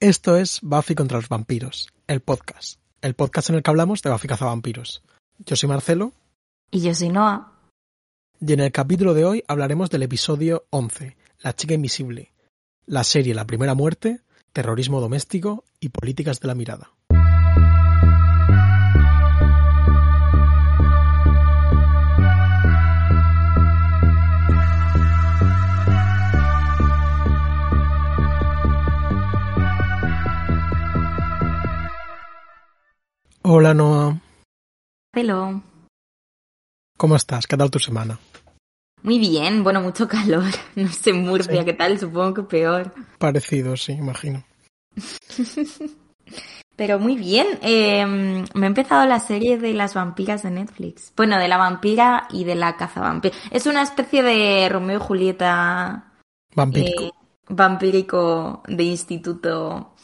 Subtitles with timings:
[0.00, 2.78] Esto es Buffy contra los vampiros, el podcast.
[3.00, 5.02] El podcast en el que hablamos de Buffy cazavampiros.
[5.38, 6.12] Yo soy Marcelo.
[6.70, 7.52] Y yo soy Noah.
[8.40, 12.32] Y en el capítulo de hoy hablaremos del episodio 11, La chica invisible,
[12.86, 14.20] la serie La primera muerte,
[14.52, 16.92] terrorismo doméstico y políticas de la mirada.
[33.50, 34.20] Hola Noah.
[35.14, 35.62] Hello.
[36.98, 37.46] ¿Cómo estás?
[37.46, 38.18] ¿Qué tal tu semana?
[39.02, 40.44] Muy bien, bueno, mucho calor.
[40.76, 41.64] No sé en Murcia Sí.
[41.64, 42.92] qué tal, supongo que peor.
[43.18, 44.44] Parecido, sí, imagino.
[46.76, 51.12] Pero muy bien, eh, me he empezado la serie de las vampiras de Netflix.
[51.16, 53.34] Bueno, de la vampira y de la cazavampira.
[53.50, 56.12] Es una especie de Romeo y Julieta
[56.54, 57.02] Vampírico.
[57.04, 57.10] eh,
[57.48, 59.94] vampírico de instituto.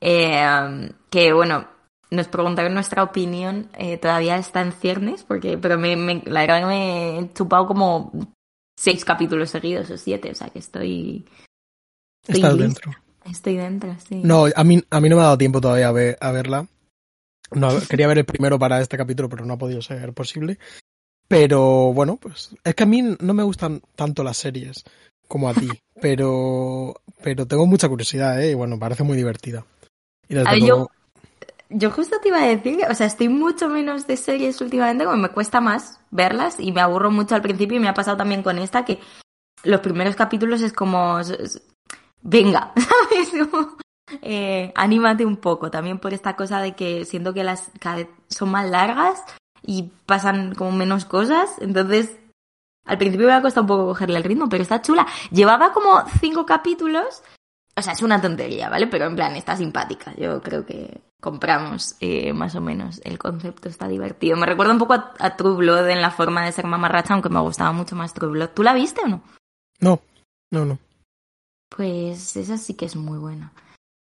[0.00, 1.66] eh, que bueno,
[2.10, 3.68] nos preguntaron nuestra opinión.
[3.74, 7.66] eh, todavía está en ciernes, porque, pero me, me- la verdad que me he chupado
[7.66, 8.12] como
[8.78, 11.24] seis capítulos seguidos o siete, o sea que estoy,
[12.22, 12.92] estoy Estás dentro.
[13.24, 14.20] estoy dentro, sí.
[14.22, 16.66] No, a mí, a mí no me ha dado tiempo todavía a, ver- a verla.
[17.50, 20.58] No, quería ver el primero para este capítulo, pero no ha podido ser posible.
[21.28, 24.84] Pero bueno, pues es que a mí no me gustan tanto las series
[25.26, 28.52] como a ti, pero, pero tengo mucha curiosidad, ¿eh?
[28.52, 29.66] Y bueno, parece muy divertida.
[30.28, 30.88] Y desde A luego, Yo
[31.90, 35.28] justo te iba a decir, o sea, estoy mucho menos de series últimamente, como me
[35.28, 38.58] cuesta más verlas y me aburro mucho al principio y me ha pasado también con
[38.58, 38.98] esta que
[39.64, 41.18] los primeros capítulos es como,
[42.22, 43.32] venga, ¿sabes?
[44.22, 47.70] Eh, anímate un poco, también por esta cosa de que siento que las
[48.28, 49.22] son más largas
[49.62, 52.16] y pasan como menos cosas, entonces
[52.86, 55.06] al principio me ha costado un poco cogerle el ritmo, pero está chula.
[55.30, 57.22] Llevaba como cinco capítulos
[57.78, 58.86] o sea, es una tontería, ¿vale?
[58.86, 60.14] Pero en plan, está simpática.
[60.16, 64.36] Yo creo que compramos eh, más o menos el concepto, está divertido.
[64.36, 67.28] Me recuerda un poco a, a True Blood en la forma de ser mamarracha, aunque
[67.28, 68.50] me gustaba mucho más True Blood.
[68.50, 69.22] ¿Tú la viste o no?
[69.80, 70.00] no,
[70.50, 70.78] no, no.
[71.68, 73.52] Pues esa sí que es muy buena.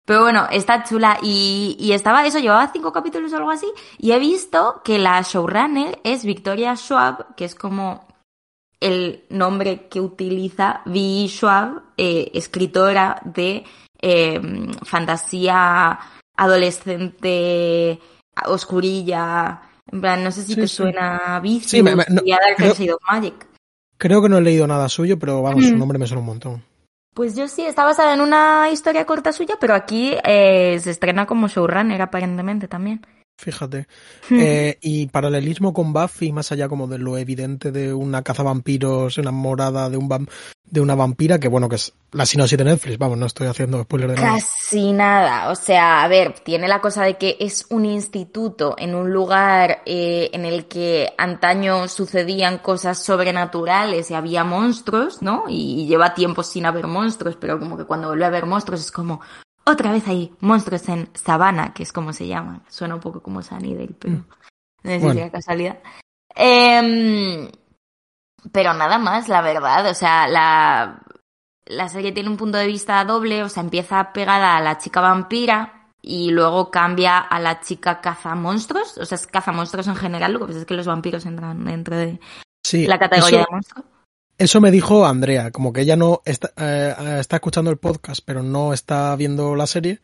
[0.05, 4.11] Pero bueno, está chula y, y estaba eso, llevaba cinco capítulos o algo así, y
[4.11, 8.07] he visto que la showrunner es Victoria Schwab, que es como
[8.79, 11.27] el nombre que utiliza V.
[11.27, 13.63] Schwab, eh, escritora de
[14.01, 14.41] eh,
[14.83, 15.97] fantasía
[16.37, 17.99] adolescente,
[18.47, 20.75] oscurilla, en plan, no sé si Sí, te sí.
[20.75, 23.47] suena Vicious Sí, me- me- no, y Dark creo- Magic.
[23.97, 25.79] Creo que no he leído nada suyo, pero vamos, su Mm.
[25.79, 26.63] nombre me suena un montón.
[27.13, 31.25] Pues yo sí, está basada en una historia corta suya, pero aquí eh, se estrena
[31.25, 33.05] como showrunner aparentemente también.
[33.37, 33.87] Fíjate.
[34.31, 39.89] Eh, y paralelismo con Buffy, más allá como de lo evidente de una cazavampiros enamorada
[39.89, 40.29] de un vam-
[40.63, 43.83] de una vampira, que bueno, que es la sinopsis de Netflix, vamos, no estoy haciendo
[43.83, 44.31] spoiler de nada.
[44.33, 48.95] Casi nada, o sea, a ver, tiene la cosa de que es un instituto en
[48.95, 55.43] un lugar eh, en el que antaño sucedían cosas sobrenaturales y había monstruos, ¿no?
[55.49, 58.91] Y lleva tiempo sin haber monstruos, pero como que cuando vuelve a haber monstruos es
[58.91, 59.21] como,
[59.65, 62.61] otra vez hay monstruos en Sabana, que es como se llama.
[62.69, 64.25] Suena un poco como Sunnydale, pero Mm.
[64.83, 65.79] no sé si casualidad.
[66.35, 67.49] Em,
[68.51, 71.01] pero nada más, la verdad, o sea, la,
[71.65, 75.01] la serie tiene un punto de vista doble, o sea, empieza pegada a la chica
[75.01, 80.39] vampira y luego cambia a la chica cazamonstruos, o sea, es cazamonstruos en general, lo
[80.39, 82.19] que pasa es que los vampiros entran dentro de
[82.63, 83.85] Sí, la categoría eso, de monstruos.
[84.37, 88.43] Eso me dijo Andrea, como que ella no está, eh, está escuchando el podcast, pero
[88.43, 89.99] no está viendo la serie,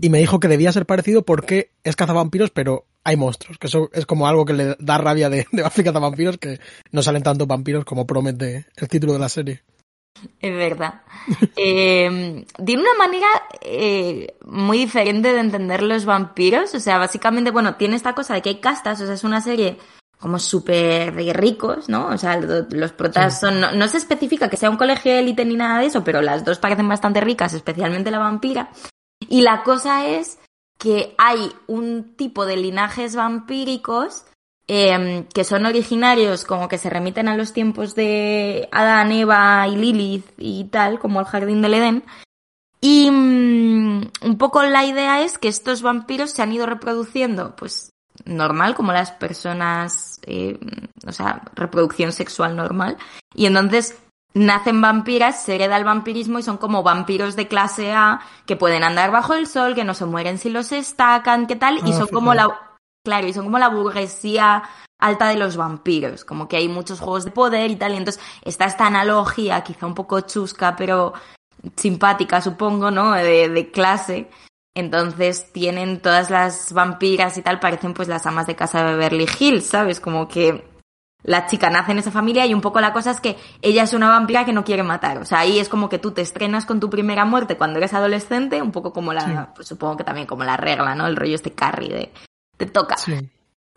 [0.00, 3.90] y me dijo que debía ser parecido porque es cazavampiros, pero hay monstruos, que eso
[3.92, 6.60] es como algo que le da rabia de, de cazavampiros, que
[6.92, 9.62] no salen tantos vampiros como promete el título de la serie.
[10.40, 11.02] Es verdad.
[11.60, 13.26] Eh, tiene una manera
[13.62, 16.72] eh, muy diferente de entender los vampiros.
[16.74, 19.00] O sea, básicamente, bueno, tiene esta cosa de que hay castas.
[19.00, 19.76] O sea, es una serie
[20.18, 22.08] como súper ricos, ¿no?
[22.08, 23.40] O sea, lo- los protas Sí.
[23.40, 23.60] son...
[23.60, 26.22] No, no se especifica que sea un colegio de élite ni nada de eso, pero
[26.22, 28.70] las dos parecen bastante ricas, especialmente la vampira.
[29.28, 30.38] Y la cosa es
[30.78, 34.24] que hay un tipo de linajes vampíricos
[34.70, 39.76] eh, que son originarios, como que se remiten a los tiempos de Adán, Eva y
[39.76, 42.04] Lilith y tal, como el jardín del Edén.
[42.80, 47.90] Y mm, un poco la idea es que estos vampiros se han ido reproduciendo, pues
[48.28, 50.58] normal, como las personas, eh,
[51.06, 52.96] o sea, reproducción sexual normal.
[53.34, 53.98] Y entonces
[54.34, 58.84] nacen vampiras, se hereda el vampirismo y son como vampiros de clase A que pueden
[58.84, 61.78] andar bajo el sol, que no se mueren si los estacan, ¿qué tal?
[61.86, 64.62] Y Ah, son como la, claro, y son como la burguesía
[65.00, 68.22] alta de los vampiros, como que hay muchos juegos de poder y tal, y entonces
[68.42, 71.14] está esta analogía, quizá un poco chusca, pero
[71.76, 73.12] simpática, supongo, ¿no?
[73.12, 74.28] De, de clase,
[74.74, 79.26] Entonces tienen todas las vampiras y tal, parecen pues las amas de casa de Beverly
[79.38, 79.98] Hills, ¿sabes?
[80.00, 80.64] Como que
[81.24, 83.92] la chica nace en esa familia y un poco la cosa es que ella es
[83.92, 85.18] una vampira que no quiere matar.
[85.18, 87.92] O sea, ahí es como que tú te estrenas con tu primera muerte cuando eres
[87.92, 91.06] adolescente, un poco como la, pues supongo que también como la regla, ¿no?
[91.06, 92.12] El rollo este carry de
[92.56, 92.96] te toca.
[92.96, 93.28] Sí.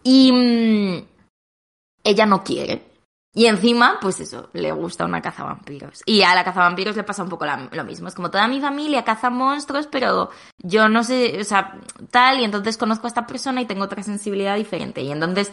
[0.03, 1.05] Y mm,
[2.03, 2.90] ella no quiere.
[3.33, 6.01] Y encima, pues eso, le gusta una caza vampiros.
[6.05, 8.09] Y a la caza vampiros le pasa un poco la- lo mismo.
[8.09, 11.77] Es como toda mi familia caza monstruos, pero yo no sé, o sea,
[12.09, 15.01] tal, y entonces conozco a esta persona y tengo otra sensibilidad diferente.
[15.01, 15.51] Y entonces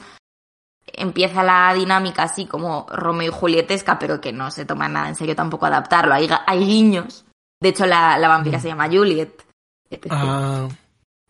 [0.93, 5.15] empieza la dinámica así como Romeo y Julietesca, pero que no se toma nada en
[5.15, 6.15] serio tampoco adaptarlo.
[6.15, 7.25] Hay, hay guiños.
[7.61, 8.61] De hecho, la, la vampira Mm.
[8.63, 9.45] se llama Juliet.
[10.11, 10.67] Ah,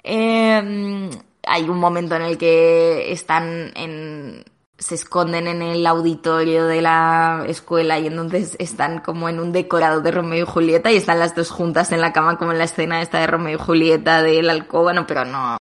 [0.02, 1.10] Eh,
[1.46, 4.44] hay un momento en el que están en.
[4.78, 10.00] Se esconden en el auditorio de la escuela y entonces están como en un decorado
[10.00, 12.64] de Romeo y Julieta y están las dos juntas en la cama como en la
[12.64, 15.56] escena esta de Romeo y Julieta del alcoba, no, pero no.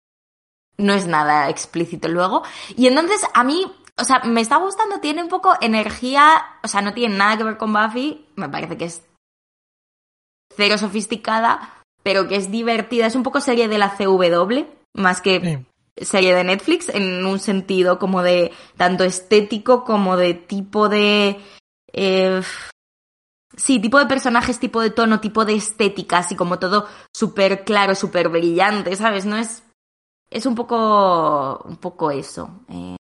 [0.78, 2.42] No es nada explícito luego.
[2.76, 6.82] Y entonces a mí, o sea, me está gustando, tiene un poco energía, o sea,
[6.82, 9.04] no tiene nada que ver con Buffy, me parece que es
[10.56, 15.66] cero sofisticada, pero que es divertida, es un poco serie de la CW, más que.
[15.98, 21.40] Serie de Netflix, en un sentido como de tanto estético como de tipo de...
[21.92, 22.42] eh,
[23.56, 27.96] sí, tipo de personajes, tipo de tono, tipo de estética, así como todo súper claro,
[27.96, 29.26] súper brillante, ¿sabes?
[29.26, 29.64] No es...
[30.30, 31.62] Es un poco...
[31.66, 32.50] un poco eso.
[32.70, 32.96] eh,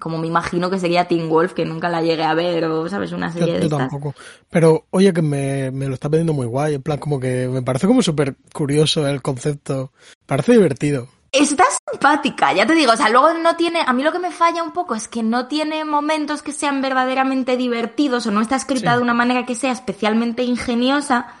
[0.00, 3.10] como me imagino que sería Teen Wolf, que nunca la llegué a ver, o, ¿sabes?
[3.12, 3.78] Una Yo, serie de yo estas.
[3.80, 4.14] tampoco.
[4.48, 6.74] Pero oye, que me, me lo está pidiendo muy guay.
[6.74, 9.92] En plan, como que me parece como súper curioso el concepto.
[10.26, 11.08] Parece divertido.
[11.34, 14.30] Está simpática, ya te digo, o sea, luego no tiene, a mí lo que me
[14.30, 18.56] falla un poco es que no tiene momentos que sean verdaderamente divertidos o no está
[18.56, 18.96] escrita Sí.
[18.96, 21.34] de una manera que sea especialmente ingeniosa,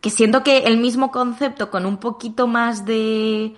[0.00, 3.54] que siento que el mismo concepto con un poquito más de,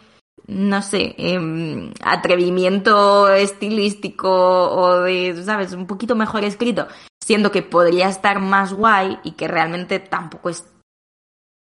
[0.48, 6.88] no sé, em, atrevimiento estilístico o de, sabes, un poquito mejor escrito,
[7.24, 10.64] siento que podría estar más guay y que realmente tampoco es,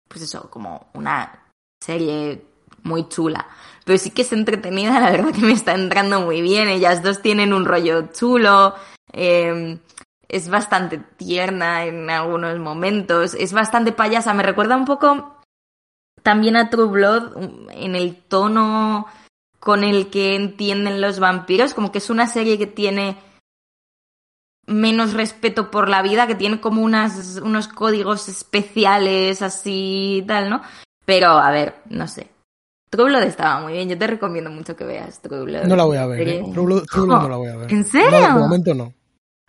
[0.08, 1.44] pues eso, como una
[1.80, 2.44] serie
[2.82, 3.46] muy chula.
[3.84, 6.68] Pero sí que es entretenida, la verdad que me está entrando muy bien.
[6.68, 8.74] Ellas dos tienen un rollo chulo.
[9.12, 9.78] eh,
[10.34, 13.34] es bastante tierna en algunos momentos.
[13.34, 14.34] Es bastante payasa.
[14.34, 15.40] Me recuerda un poco
[16.24, 19.06] también a True Blood um, en el tono
[19.60, 21.72] con el que entienden los vampiros.
[21.72, 23.16] Como que es una serie que tiene
[24.66, 30.50] menos respeto por la vida, que tiene como unas, unos códigos especiales así y tal,
[30.50, 30.62] ¿no?
[31.04, 32.33] Pero, a ver, no sé.
[32.96, 33.88] True Blood estaba muy bien.
[33.88, 35.64] Yo te recomiendo mucho que veas True Blood.
[35.64, 36.44] No la voy a ver, ¿eh?
[36.52, 37.72] True Blood- True Blood no la voy a ver.
[37.72, 38.10] ¿En serio?
[38.20, 38.94] No, de momento no.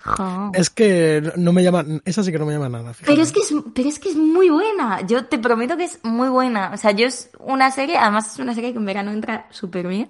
[0.03, 0.51] Jo.
[0.53, 2.93] Es que no me llama, esa sí que no me llama nada.
[2.93, 3.11] fíjate.
[3.11, 5.01] Pero es que es, pero es que es muy buena.
[5.01, 6.71] Yo te prometo que es muy buena.
[6.73, 9.87] O sea, yo es una serie, además es una serie que en verano entra súper
[9.87, 10.09] bien.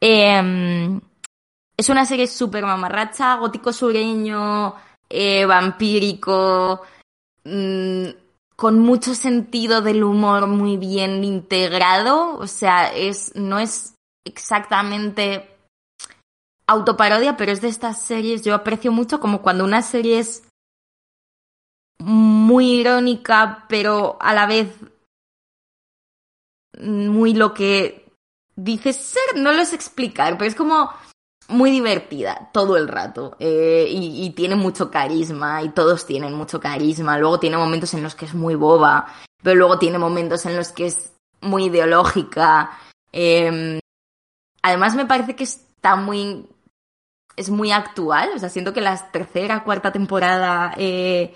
[0.00, 1.00] Eh,
[1.76, 4.74] es una serie súper mamarracha, gótico sureño,
[5.08, 6.82] eh, vampírico,
[7.44, 8.04] mm,
[8.56, 12.36] con mucho sentido del humor muy bien integrado.
[12.38, 15.48] O sea, es, no es exactamente
[16.66, 20.44] autoparodia, pero es de estas series, yo aprecio mucho como cuando una serie es
[21.98, 24.68] muy irónica, pero a la vez
[26.80, 28.10] muy lo que
[28.56, 30.90] dice ser, no lo sé explicar, pero es como
[31.48, 37.18] muy divertida todo el rato eh, y, tiene mucho carisma y todos tienen mucho carisma.
[37.18, 39.06] Luego tiene momentos en los que es muy boba,
[39.42, 42.70] pero luego tiene momentos en los que es muy ideológica.
[43.12, 43.78] Eh,
[44.62, 46.48] además me parece que está muy
[47.36, 51.34] es muy actual, o sea, siento que la tercera, cuarta temporada eh,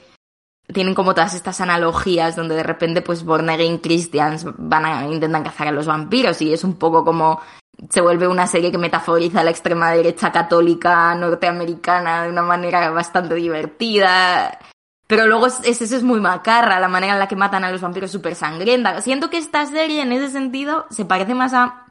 [0.73, 5.43] tienen como todas estas analogías donde de repente pues Born Again Christians van a intentan
[5.43, 7.41] cazar a los vampiros y es un poco como
[7.89, 13.35] se vuelve una serie que metaforiza la extrema derecha católica norteamericana de una manera bastante
[13.35, 14.59] divertida.
[15.07, 17.71] Pero luego es, es- eso es muy macarra, la manera en la que matan a
[17.71, 19.01] los vampiros súper sangrienta.
[19.01, 21.87] Siento que esta serie en ese sentido se parece más a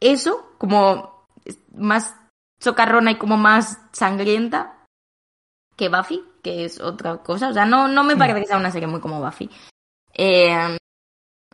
[0.00, 1.26] eso, como
[1.74, 2.16] más
[2.60, 4.72] chocarrona y como más sangrienta
[5.76, 7.48] que Buffy, que es otra cosa.
[7.48, 9.50] O sea, no, no me parece que sea una serie muy como Buffy.
[10.14, 10.76] Eh,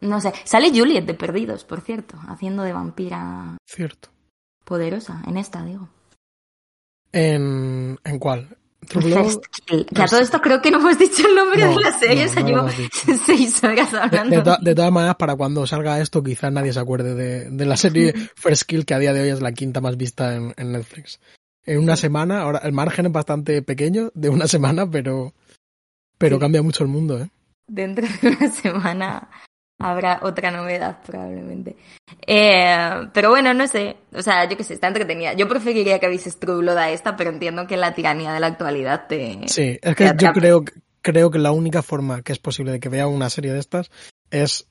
[0.02, 0.32] no sé.
[0.44, 4.10] Sale Juliet de Perdidos, por cierto, haciendo de vampira Cierto.
[4.64, 5.22] poderosa.
[5.26, 5.88] En esta, digo.
[7.12, 8.56] ¿En, ¿en cuál?
[8.88, 9.86] First Kill.
[9.86, 12.24] Que a todo esto creo que no hemos dicho el nombre No, de la serie.
[12.24, 12.68] no, o sea, no llevo
[13.26, 14.36] seis horas De, hablando.
[14.36, 17.64] de to- de todas maneras, para cuando salga esto, quizás nadie se acuerde de, de
[17.64, 20.52] la serie First Kill, que a día de hoy es la quinta más vista en,
[20.56, 21.20] en Netflix.
[21.64, 25.32] En una semana, ahora el margen es bastante pequeño de una semana, pero,
[26.18, 26.40] pero Sí.
[26.40, 27.30] cambia mucho el mundo, ¿eh?
[27.68, 29.28] Dentro de una semana
[29.82, 31.76] habrá otra novedad probablemente.
[32.26, 35.32] Eh, pero bueno, no sé, o sea, yo qué sé, está entretenida.
[35.34, 39.40] Yo preferiría que Blood a esta, pero entiendo que la tiranía de la actualidad te...
[39.46, 40.64] Sí, es que yo creo,
[41.00, 43.90] creo que la única forma que es posible de que vea una serie de estas
[44.30, 44.66] es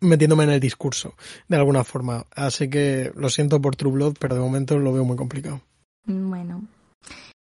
[0.00, 1.14] metiéndome en el discurso,
[1.48, 2.26] de alguna forma.
[2.34, 5.60] Así que lo siento por True Blood, pero de momento lo veo muy complicado.
[6.04, 6.62] Bueno.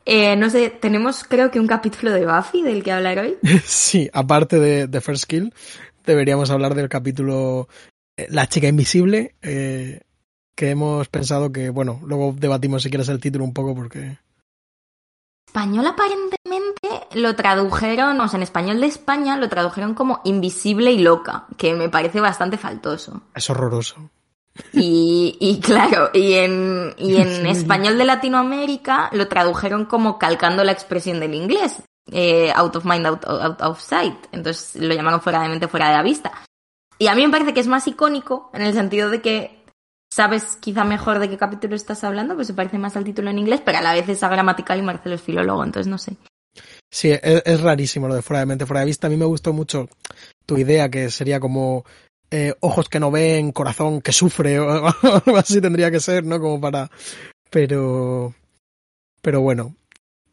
[0.08, 3.36] Eh, no sé, tenemos creo que un capítulo de Buffy del que hablar hoy.
[3.64, 5.52] sí, aparte de, de First Kill,
[6.06, 7.68] deberíamos hablar del capítulo
[8.16, 10.00] eh, La chica invisible, eh,
[10.54, 14.18] que hemos pensado que, bueno, luego debatimos si quieres el título un poco porque...
[15.46, 20.98] Español aparentemente lo tradujeron, o sea, en español de España lo tradujeron como invisible y
[20.98, 23.22] loca, que me parece bastante faltoso.
[23.34, 24.10] Es horroroso.
[24.72, 30.72] Y, y claro, y en, y en español de Latinoamérica lo tradujeron como calcando la
[30.72, 31.82] expresión del inglés,
[32.12, 34.16] eh, out of mind, out, of sight.
[34.32, 36.32] Entonces lo llamaron fuera de mente, fuera de la vista.
[36.98, 39.64] Y a mí me parece que es más icónico en el sentido de que
[40.10, 43.38] sabes quizá mejor de qué capítulo estás hablando, pues se parece más al título en
[43.38, 46.16] inglés, pero a la vez es gramatical y Marcelo es filólogo, entonces no sé.
[46.90, 49.06] Sí, es, rarísimo lo de fuera de mente, fuera de vista.
[49.06, 49.88] A mí me gustó mucho
[50.46, 51.84] tu idea, que sería como
[52.30, 56.40] eh, ojos que no ven, corazón que sufre, o algo así tendría que ser, ¿no?
[56.40, 56.90] Como para...
[57.50, 58.34] Pero...
[59.20, 59.74] Pero bueno,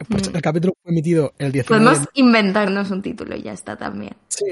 [0.07, 0.35] pues mm.
[0.35, 4.15] el capítulo fue emitido el 19 Podemos inventarnos un título y ya está también.
[4.27, 4.45] Sí.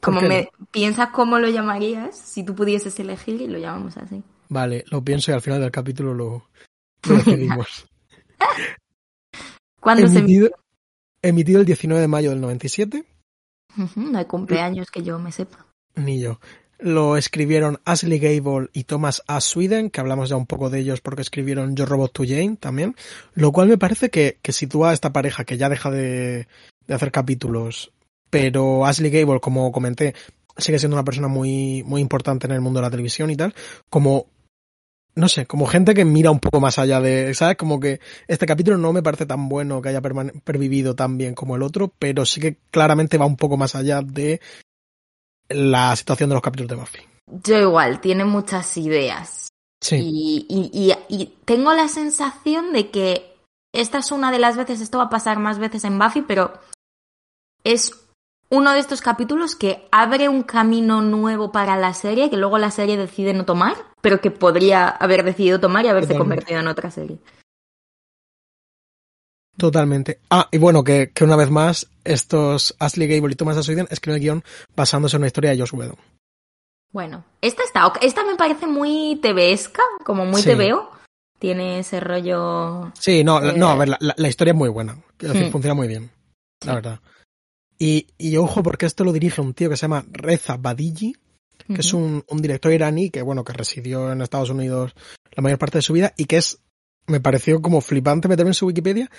[0.00, 4.22] Como me piensas cómo lo llamarías si tú pudieses elegir y lo llamamos así.
[4.48, 6.48] Vale, lo pienso y al final del capítulo lo,
[7.06, 7.86] decidimos.
[9.80, 10.50] ¿Cuándo se emitió?
[11.22, 13.04] Emitido el 19 de mayo del 97.
[13.96, 15.66] no hay cumpleaños que yo me sepa.
[15.96, 16.40] Ni yo.
[16.82, 19.40] Lo escribieron Ashley Gable y Thomas A.
[19.40, 22.96] Sweden, que hablamos ya un poco de ellos porque escribieron Yo Robot to Jane también,
[23.34, 26.46] lo cual me parece que, que sitúa a esta pareja que ya deja de,
[26.86, 27.92] de hacer capítulos,
[28.30, 30.14] pero Ashley Gable, como comenté,
[30.56, 33.54] sigue siendo una persona muy, muy importante en el mundo de la televisión y tal,
[33.88, 34.26] como
[35.14, 37.56] no sé, como gente que mira un poco más allá de, ¿sabes?
[37.56, 41.56] Como que este capítulo no me parece tan bueno que haya pervivido tan bien como
[41.56, 44.40] el otro, pero sí que claramente va un poco más allá de
[45.50, 47.00] la situación de los capítulos de Buffy.
[47.44, 49.48] Yo igual, tiene muchas ideas.
[49.80, 49.96] Sí.
[50.48, 53.36] Y, y, tengo la sensación de que
[53.72, 56.52] esta es una de las veces, esto va a pasar más veces en Buffy, pero
[57.64, 57.92] es
[58.50, 62.70] uno de estos capítulos que abre un camino nuevo para la serie que luego la
[62.70, 66.90] serie decide no tomar, pero que podría haber decidido tomar y haberse convertido en otra
[66.90, 67.18] serie.
[69.60, 70.20] Totalmente.
[70.30, 74.16] Ah, y bueno, que, que una vez más, estos Ashley Gable y Thomas Assoyden escriben
[74.16, 75.96] el guion basándose en una historia de Josh Whedon.
[76.92, 80.52] Bueno, esta está, esta me parece muy TVesca, como muy sí.
[81.38, 82.90] Tiene ese rollo.
[82.98, 84.94] Sí, no, no, a ver, la, historia es muy buena.
[85.20, 85.50] Hmm.
[85.50, 86.10] Funciona muy bien,
[86.64, 87.00] la verdad.
[87.78, 91.14] Y, y, ojo, porque esto lo dirige un tío que se llama Reza Badiji,
[91.66, 94.94] que es un, un, director iraní que, bueno, que residió en Estados Unidos
[95.32, 96.60] la mayor parte de su vida y que es,
[97.06, 99.10] me pareció como flipante meterme en su Wikipedia,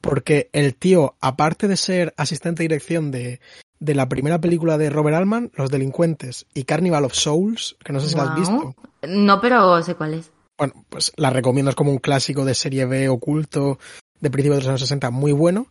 [0.00, 3.40] porque el tío, aparte de ser asistente de dirección de,
[3.80, 8.00] de la primera película de Robert Altman, Los Delincuentes, y Carnival of Souls, que no
[8.00, 8.74] sé si la has visto.
[9.06, 10.30] No, pero sé cuál es.
[10.56, 13.78] Bueno, pues la recomiendo, es como un clásico de serie B oculto
[14.20, 15.68] de principios de los años 60, muy bueno.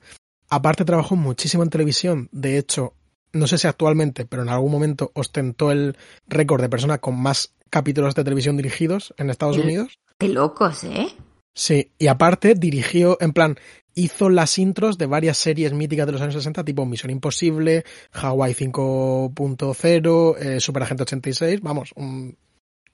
[0.49, 2.93] Aparte trabajó muchísimo en televisión, de hecho,
[3.33, 7.53] no sé si actualmente, pero en algún momento ostentó el récord de persona con más
[7.69, 9.99] capítulos de televisión dirigidos en Estados Unidos.
[10.17, 11.09] Qué locos, ¿eh?
[11.53, 13.57] Sí, y aparte dirigió, en plan,
[13.97, 18.53] hizo las intros de varias series míticas de los años 60, tipo Misión Imposible, Hawaii
[18.53, 22.37] 5.0, eh, Super Agente 86, vamos, un,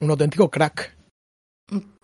[0.00, 0.96] un auténtico crack.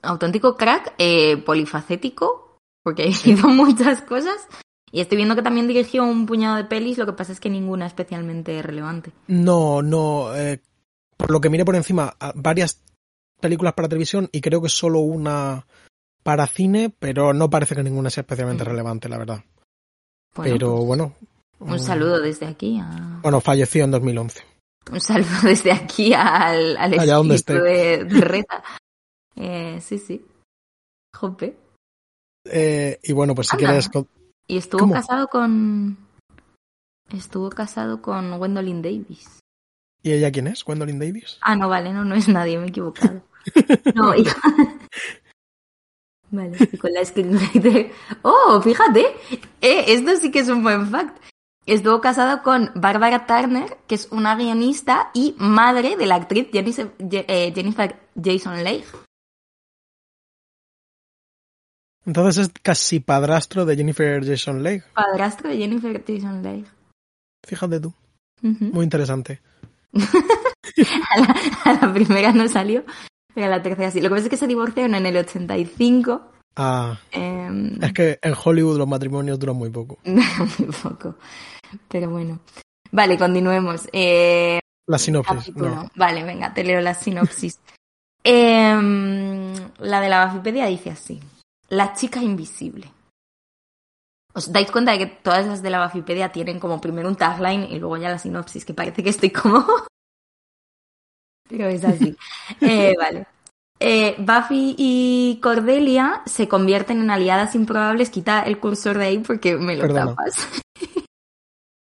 [0.03, 4.47] Auténtico crack, eh, polifacético, porque hizo muchas cosas.
[4.93, 7.49] Y estoy viendo que también dirigió un puñado de pelis, lo que pasa es que
[7.49, 9.13] ninguna especialmente relevante.
[9.29, 10.35] No, no.
[10.37, 10.61] Eh,
[11.17, 12.83] por lo que mire por encima, varias
[13.41, 15.65] películas para televisión y creo que solo una
[16.23, 18.67] para cine, pero no parece que ninguna sea especialmente mm.
[18.67, 19.45] relevante, la verdad.
[20.35, 21.15] pero pues, bueno.
[21.59, 23.21] Un saludo desde aquí a...
[23.23, 24.43] Bueno, falleció en 2011.
[24.93, 28.65] Un saludo desde aquí al, al de, Reta.
[29.37, 30.25] eh, sí, sí.
[31.15, 31.57] Jope.
[32.45, 33.91] Eh, y bueno, pues si quieres...
[34.47, 35.97] Y estuvo casado con...
[37.11, 39.41] Estuvo casado con Gwendolyn Davis.
[40.03, 40.65] ¿Y ella quién es?
[40.65, 41.39] ¿Gwendolyn Davis?
[41.43, 43.23] Ah, no, vale, no, no es nadie, me he equivocado.
[43.95, 44.41] no, hija...
[46.31, 47.93] Vale, y con la screenwriter.
[48.23, 49.07] ¡Oh, fíjate!
[49.61, 51.21] Eh, esto sí que es un buen fact.
[51.67, 56.91] Estuvo casado con Barbara Turner, que es una guionista y madre de la actriz Jennifer,
[56.99, 58.85] eh, Jennifer Jason Leigh.
[62.07, 64.83] Entonces es casi padrastro de Jennifer Jason Leigh.
[64.95, 66.65] Padrastro de Jennifer Jason Leigh.
[67.47, 67.93] Fíjate tú.
[68.41, 69.41] Muy interesante.
[69.93, 72.85] a, la, a la primera no salió,
[73.35, 74.01] pero a la tercera sí.
[74.01, 76.31] Lo que pasa es que se divorciaron en el 85.
[76.57, 79.99] Ah, em, es que en Hollywood los matrimonios duran muy poco.
[80.05, 81.17] muy poco.
[81.89, 82.41] Pero bueno.
[82.93, 83.89] Vale, continuemos.
[83.93, 85.89] Eh, La sinopsis, no.
[85.95, 87.61] Vale, venga, te leo la sinopsis.
[88.23, 91.19] Em, la de la Bafipedia dice así:
[91.71, 92.93] La chica invisible.
[94.35, 97.65] ¿Os dais cuenta de que todas las de la Bafipedia tienen como primero un tagline
[97.65, 98.67] y luego ya la sinopsis?
[98.67, 99.65] Que parece que estoy como.
[101.51, 102.17] Pero es así.
[102.61, 103.27] Eh, vale.
[103.79, 108.11] Eh, Buffy y Cordelia se convierten en aliadas improbables.
[108.11, 110.11] Quita el cursor de ahí porque me lo Perdona.
[110.11, 110.49] tapas.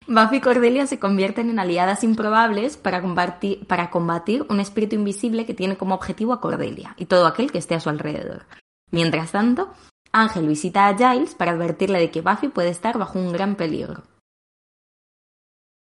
[0.06, 5.44] Buffy y Cordelia se convierten en aliadas improbables para combatir, para combatir un espíritu invisible
[5.44, 8.46] que tiene como objetivo a Cordelia y todo aquel que esté a su alrededor.
[8.90, 9.70] Mientras tanto,
[10.12, 14.02] Ángel visita a Giles para advertirle de que Buffy puede estar bajo un gran peligro.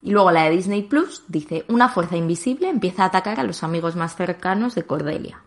[0.01, 3.63] Y luego la de Disney Plus dice, una fuerza invisible empieza a atacar a los
[3.63, 5.43] amigos más cercanos de Cordelia.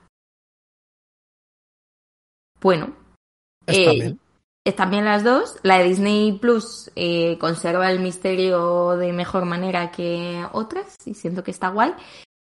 [2.60, 2.94] Bueno,
[3.66, 4.20] Está eh, bien.
[4.64, 5.56] están bien las dos.
[5.62, 11.42] La de Disney Plus eh, conserva el misterio de mejor manera que otras y siento
[11.42, 11.94] que está guay.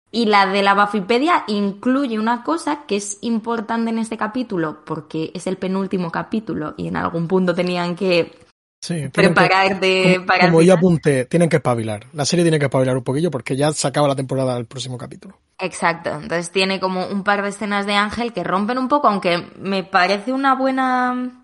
[0.09, 5.31] Y la de la Buffypedia incluye una cosa que es importante en este capítulo porque
[5.33, 8.46] es el penúltimo capítulo y en algún punto tenían que
[8.81, 12.05] Sí, que- prepararte como, para como yo apunté, tienen que espabilar.
[12.13, 14.97] La serie tiene que espabilar un poquillo porque ya se acaba la temporada del próximo
[14.97, 15.37] capítulo.
[15.59, 19.47] Exacto, entonces tiene como un par de escenas de Ángel que rompen un poco, aunque
[19.59, 21.43] me parece una buena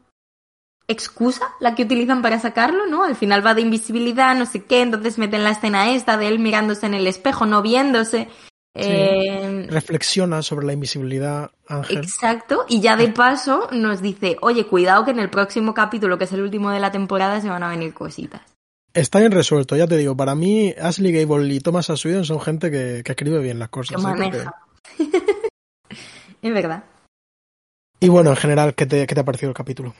[0.88, 3.04] excusa la que utilizan para sacarlo, ¿no?
[3.04, 6.40] Al final va de invisibilidad, no sé qué, entonces meten la escena esta de él
[6.40, 8.28] mirándose en el espejo, no viéndose.
[8.76, 11.98] Eh, Reflexiona sobre la invisibilidad, Ángel.
[12.00, 16.24] exacto, y ya de paso nos dice, oye, cuidado que en el próximo capítulo, que
[16.24, 18.42] es el último de la temporada, se van a venir cositas.
[18.94, 20.16] Está bien resuelto, ya te digo.
[20.16, 23.96] Para mí, Ashley Gable y Thomas Asweden son gente que, que escribe bien las cosas.
[23.96, 24.06] Que ¿eh?
[24.06, 24.56] Porque- maneja.
[26.42, 26.84] es verdad.
[28.00, 29.96] Y bueno, en general, ¿qué te, qué te ha parecido el capítulo?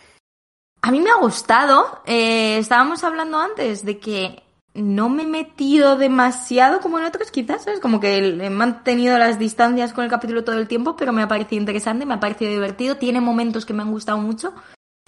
[0.82, 2.02] A mí me ha gustado.
[2.06, 4.43] Eh, estábamos hablando antes de que
[4.74, 7.80] no me he metido demasiado como en otros, quizás, ¿sabes?
[7.80, 11.28] Como que he mantenido las distancias con el capítulo todo el tiempo, pero me ha
[11.28, 12.98] parecido interesante, me ha parecido divertido.
[12.98, 14.54] Tiene momentos que me han gustado mucho.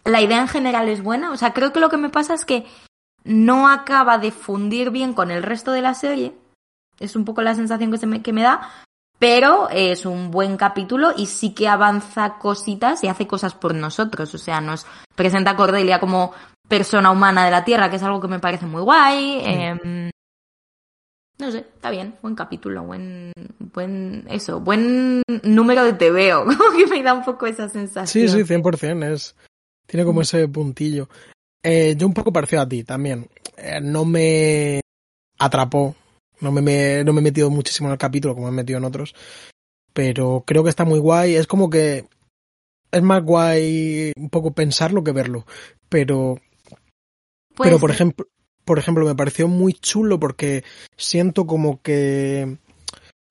[0.04, 1.32] La idea en general es buena.
[1.32, 2.66] O sea, creo que lo que me pasa es que
[3.24, 6.36] no acaba de fundir bien con el resto de la serie.
[7.00, 8.70] Es un poco la sensación que, se me, que me da.
[9.18, 14.36] Pero es un buen capítulo y sí que avanza cositas y hace cosas por nosotros.
[14.36, 16.34] O sea, nos presenta a Cordelia como
[16.68, 19.40] persona humana de la Tierra, que es algo que me parece muy guay.
[19.44, 20.10] Eh,
[21.38, 26.88] no sé, está bien, buen capítulo, buen, buen, eso, buen número de TVO, como que
[26.88, 28.30] me da un poco esa sensación.
[28.30, 29.04] Sí, sí, 100%.
[29.14, 29.36] Es,
[29.86, 31.10] tiene como ese puntillo.
[31.62, 33.28] Eh, yo un poco parecido a ti también.
[33.58, 34.80] Eh, no me
[35.40, 35.96] atrapó.
[36.42, 38.78] No me, me- no me he metido muchísimo en el capítulo como me he metido
[38.78, 39.14] en otros.
[39.94, 41.36] Pero creo que está muy guay.
[41.36, 42.08] Es como que
[42.92, 45.46] es más guay un poco pensarlo que verlo.
[45.90, 46.40] Pero
[47.56, 47.96] Puede pero por ser.
[47.96, 48.28] ejemplo,
[48.64, 50.64] por ejemplo, me pareció muy chulo porque
[50.98, 52.58] siento como que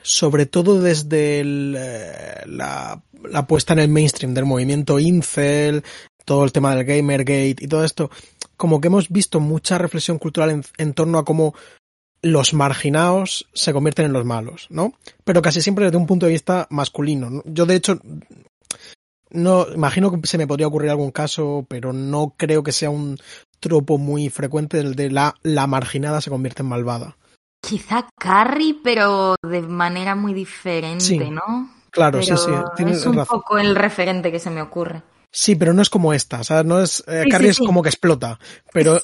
[0.02, 5.82] sobre todo desde el, eh, la, la puesta en el mainstream del movimiento incel,
[6.24, 8.10] todo el tema del gamergate y todo esto,
[8.56, 11.54] como que hemos visto mucha reflexión cultural en, en torno a cómo
[12.22, 14.94] los marginados se convierten en los malos, ¿no?
[15.24, 17.28] Pero casi siempre desde un punto de vista masculino.
[17.28, 17.42] ¿no?
[17.44, 18.00] Yo de hecho
[19.30, 23.18] no imagino que se me podría ocurrir algún caso, pero no creo que sea un
[23.68, 27.16] tropo muy frecuente el de la, la marginada se convierte en malvada.
[27.60, 31.70] Quizá Carrie, pero de manera muy diferente, Sí, ¿no?
[31.90, 33.40] Claro, Pero sí, sí, tienes es un razón.
[33.40, 35.02] poco el referente que se me ocurre.
[35.32, 37.66] Sí, pero no es como esta, o sea, no es eh, Sí, Carrie sí, es
[37.66, 38.38] como que explota,
[38.72, 39.00] pero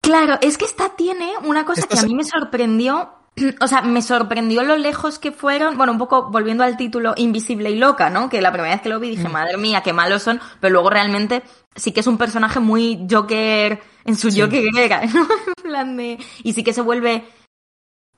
[0.00, 3.10] Claro, es que esta tiene una cosa Esta que a mí me sorprendió.
[3.60, 5.76] O sea, me sorprendió lo lejos que fueron.
[5.76, 8.28] Bueno, un poco volviendo al título Invisible y Loca, ¿no?
[8.28, 9.32] Que la primera vez que lo vi dije, Mm.
[9.32, 10.40] madre mía, qué malos son.
[10.60, 11.42] Pero luego realmente
[11.76, 14.40] sí que es un personaje muy Joker en su Sí.
[14.40, 15.26] Joker era, ¿no?
[15.58, 16.18] En plan de.
[16.42, 17.24] Y sí que se vuelve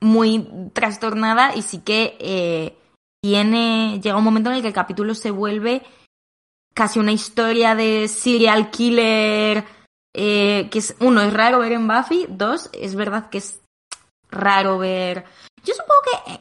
[0.00, 2.76] muy trastornada y sí que eh,
[3.22, 4.00] tiene.
[4.02, 5.82] Llega un momento en el que el capítulo se vuelve
[6.74, 9.64] casi una historia de serial killer.
[10.14, 12.26] eh, que es, uno, es raro ver en Buffy.
[12.28, 13.60] Dos, es verdad que es
[14.30, 15.24] raro ver.
[15.64, 16.40] Yo supongo que eh,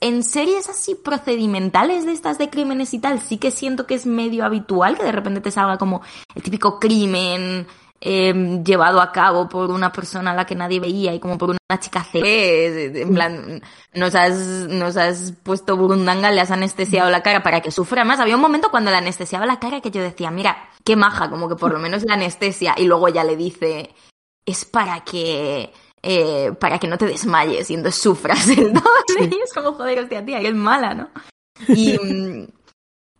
[0.00, 4.06] en series así procedimentales de estas de crímenes y tal, sí que siento que es
[4.06, 6.00] medio habitual que de repente te salga como
[6.34, 7.66] el típico crimen
[8.02, 11.50] eh, llevado a cabo por una persona a la que nadie veía y como por
[11.50, 13.02] una chica C.
[13.02, 13.62] En plan,
[13.92, 14.38] nos has,
[14.68, 18.18] nos has puesto burundanga, le has anestesiado la cara para que sufra más.
[18.18, 21.46] Había un momento cuando le anestesiaba la cara que yo decía, mira, qué maja, como
[21.48, 22.74] que por lo menos la anestesia.
[22.78, 23.94] Y luego ya le dice,
[24.46, 25.70] es para que
[26.02, 29.30] eh, para que no te desmayes y entonces sufras el doble.
[29.30, 31.10] Y es como, joder, hostia, tía, eres mala, ¿no?
[31.68, 32.46] Y, mm,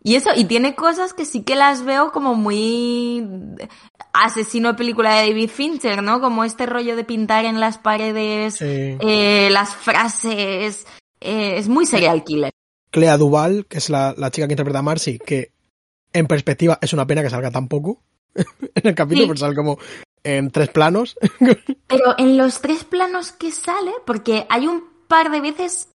[0.03, 3.23] y eso, y tiene cosas que sí que las veo como muy
[4.13, 6.19] asesino de película de David Fincher, ¿no?
[6.19, 10.87] Como este rollo de pintar en las paredes eh, las frases.
[11.19, 12.51] Eh, es muy serial killer.
[12.89, 15.51] Clea Duval, que es la, chica que interpreta a Marcy, que
[16.13, 18.01] en perspectiva es una pena que salga tan poco
[18.35, 19.77] en el capítulo, porque sale como
[20.23, 21.17] en tres planos.
[21.87, 25.89] Pero en los tres planos que sale, porque hay un par de veces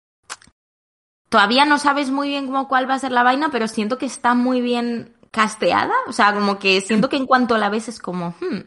[1.33, 4.05] todavía no sabes muy bien cómo cuál va a ser la vaina, pero siento que
[4.05, 5.95] está muy bien casteada.
[6.07, 8.35] O sea, como que siento que en cuanto la ves es como.
[8.39, 8.59] Hmm,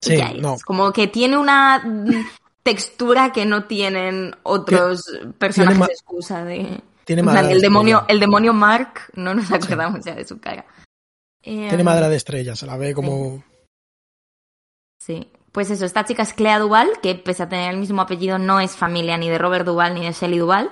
[0.00, 0.58] sí, no.
[0.64, 1.82] Como que tiene una
[2.62, 5.02] textura que no tienen otros
[5.38, 6.80] personajes de excusa de.
[7.04, 10.64] Tiene madre el demonio, el demonio Mark, no nos acordamos ya de su cara.
[11.42, 13.42] tiene em, madera de estrella, se la ve como.
[15.04, 15.26] Sí.
[15.50, 18.60] Pues eso, esta chica es Clea Duval, que pese a tener el mismo apellido no
[18.60, 20.70] es familia ni de Robert Duval ni de Shelley Duval.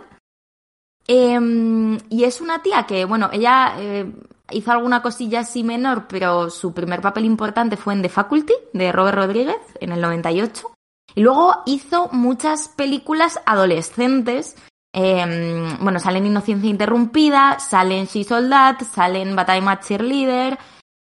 [1.08, 4.10] Em, y es una tía que, bueno, ella eh,
[4.52, 8.92] hizo alguna cosilla así menor, pero su primer papel importante fue en The Faculty, de
[8.92, 10.70] Robert Rodríguez, en el 98.
[11.16, 14.56] Y luego hizo muchas películas adolescentes.
[14.92, 20.56] Em, bueno, salen Inocencia Interrumpida, salen She Soldat, salen Batalla Cheerleader.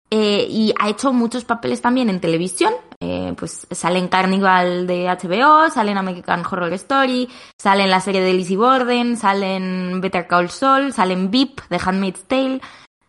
[0.09, 2.73] Eh, y ha hecho muchos papeles también en televisión.
[2.99, 8.21] Eh, pues sale Carnival de HBO, sale en American Horror Story, sale en la serie
[8.21, 12.59] de Lizzie Borden, sale en Better Call Saul, sale en VIP de Handmaid's Tale,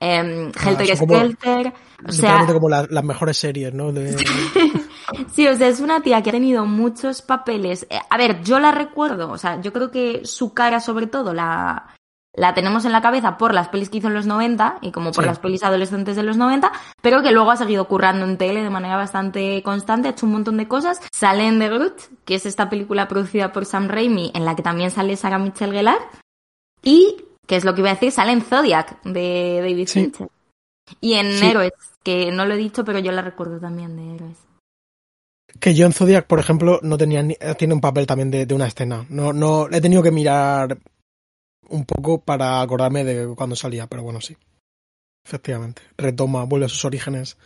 [0.01, 1.73] eh, Helter Skelter.
[2.07, 3.91] O sea, como las mejores series, ¿no?
[5.33, 7.87] sí, o sea, es una tía que ha tenido muchos papeles.
[7.89, 11.33] Eh, a ver, yo la recuerdo, o sea, yo creo que su cara sobre todo
[11.33, 11.98] la,
[12.39, 15.13] la tenemos en la cabeza por las pelis que hizo en los 90 y como
[15.13, 16.71] por las pelis adolescentes de los 90,
[17.03, 20.33] pero que luego ha seguido currando en tele de manera bastante constante, ha hecho un
[20.33, 21.01] montón de cosas.
[21.13, 24.63] Sale en The Root, que es esta película producida por Sam Raimi, en la que
[24.63, 25.99] también sale Sarah Michelle Gellar,
[26.83, 30.29] y, que es lo que iba a decir, sale en Zodiac, de David Fincher.
[31.01, 31.73] Y en Héroes,
[32.05, 34.37] que no lo he dicho, pero yo la recuerdo también de Héroes.
[35.59, 38.55] Que yo en Zodiac, por ejemplo, no tenía ni, tiene un papel también de, de,
[38.55, 39.07] una escena.
[39.09, 40.79] No, no, he tenido que mirar
[41.69, 44.37] un poco para acordarme de cuando salía, pero bueno, sí.
[45.25, 45.83] Efectivamente.
[45.97, 47.37] Retoma, vuelve a sus orígenes.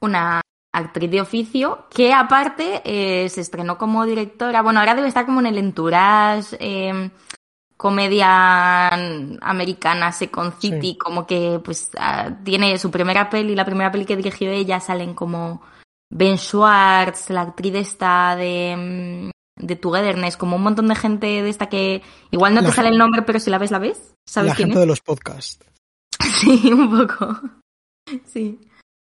[0.00, 0.40] Una
[0.72, 4.62] actriz de oficio que aparte eh, se estrenó como directora.
[4.62, 7.10] Bueno, ahora debe estar como en el Entourage, eh,
[7.76, 14.06] comedia americana, Second City, como que pues ah, tiene su primera peli, la primera peli
[14.06, 15.62] que dirigió ella, salen como
[16.10, 21.48] Ben Schwartz, la actriz esta de mm, de Togetherness, como un montón de gente de
[21.48, 24.14] esta que igual no te sale el nombre, pero si la ves, la ves.
[24.26, 25.58] ¿Sabes la gente de los podcasts.
[26.40, 27.40] sí, un poco.
[28.26, 28.60] Sí.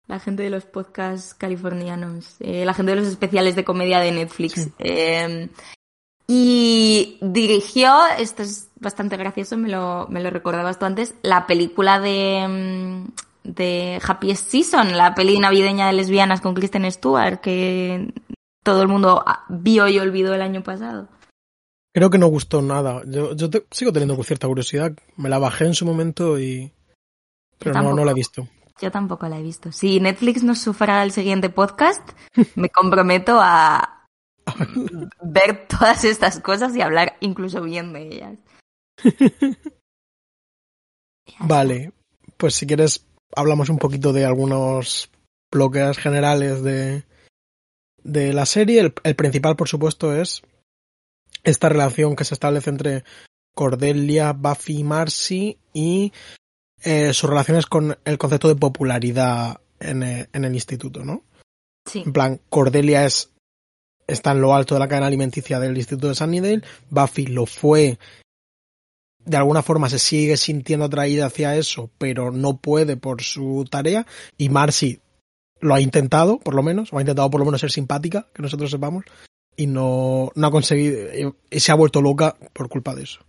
[0.08, 2.38] La gente de los podcasts californianos.
[2.40, 4.70] Eh, la gente de los especiales de comedia de Netflix.
[4.80, 5.50] Em,
[6.28, 12.00] y dirigió, esto es bastante gracioso, me lo, me lo recordabas tú antes, la película
[12.00, 13.08] de, em,
[13.44, 18.14] de Happy Season, la peli navideña de lesbianas con Kristen Stewart, que
[18.68, 21.08] todo el mundo vio y olvidó el año pasado.
[21.94, 23.02] Creo que no gustó nada.
[23.06, 24.92] Yo, yo sigo teniendo cierta curiosidad.
[25.16, 26.74] Me la bajé en su momento y...
[27.60, 28.46] Pero no, no la he visto.
[28.82, 29.72] Yo tampoco la he visto.
[29.72, 32.10] Si Netflix nos sufra el siguiente podcast,
[32.56, 34.06] me comprometo a
[35.24, 38.38] ver todas estas cosas y hablar incluso bien de ellas.
[41.40, 41.94] vale,
[42.36, 45.10] pues si quieres hablamos un poquito de algunos
[45.54, 47.06] bloques generales de,
[48.08, 48.94] de la serie.
[49.04, 50.42] El, principal, por supuesto, es
[51.44, 53.04] esta relación que se establece entre
[53.54, 56.14] Cordelia, Buffy y Marcy y
[56.84, 61.24] eh, sus relaciones con el concepto de popularidad en, eh, en, el instituto, ¿no?
[61.86, 62.04] Sí.
[62.06, 63.32] En plan, Cordelia es
[64.08, 68.00] está en lo alto de la cadena alimenticia del instituto de Sunnydale, Buffy lo fue,
[69.26, 74.08] de alguna forma se sigue sintiendo atraída hacia eso, pero no puede por su tarea,
[74.38, 75.02] y Marcy
[75.60, 78.42] lo ha intentado, por lo menos, o ha intentado por lo menos ser simpática, que
[78.42, 79.06] nosotros sepamos,
[79.56, 83.20] y no, no ha conseguido, y se ha vuelto loca por culpa de eso.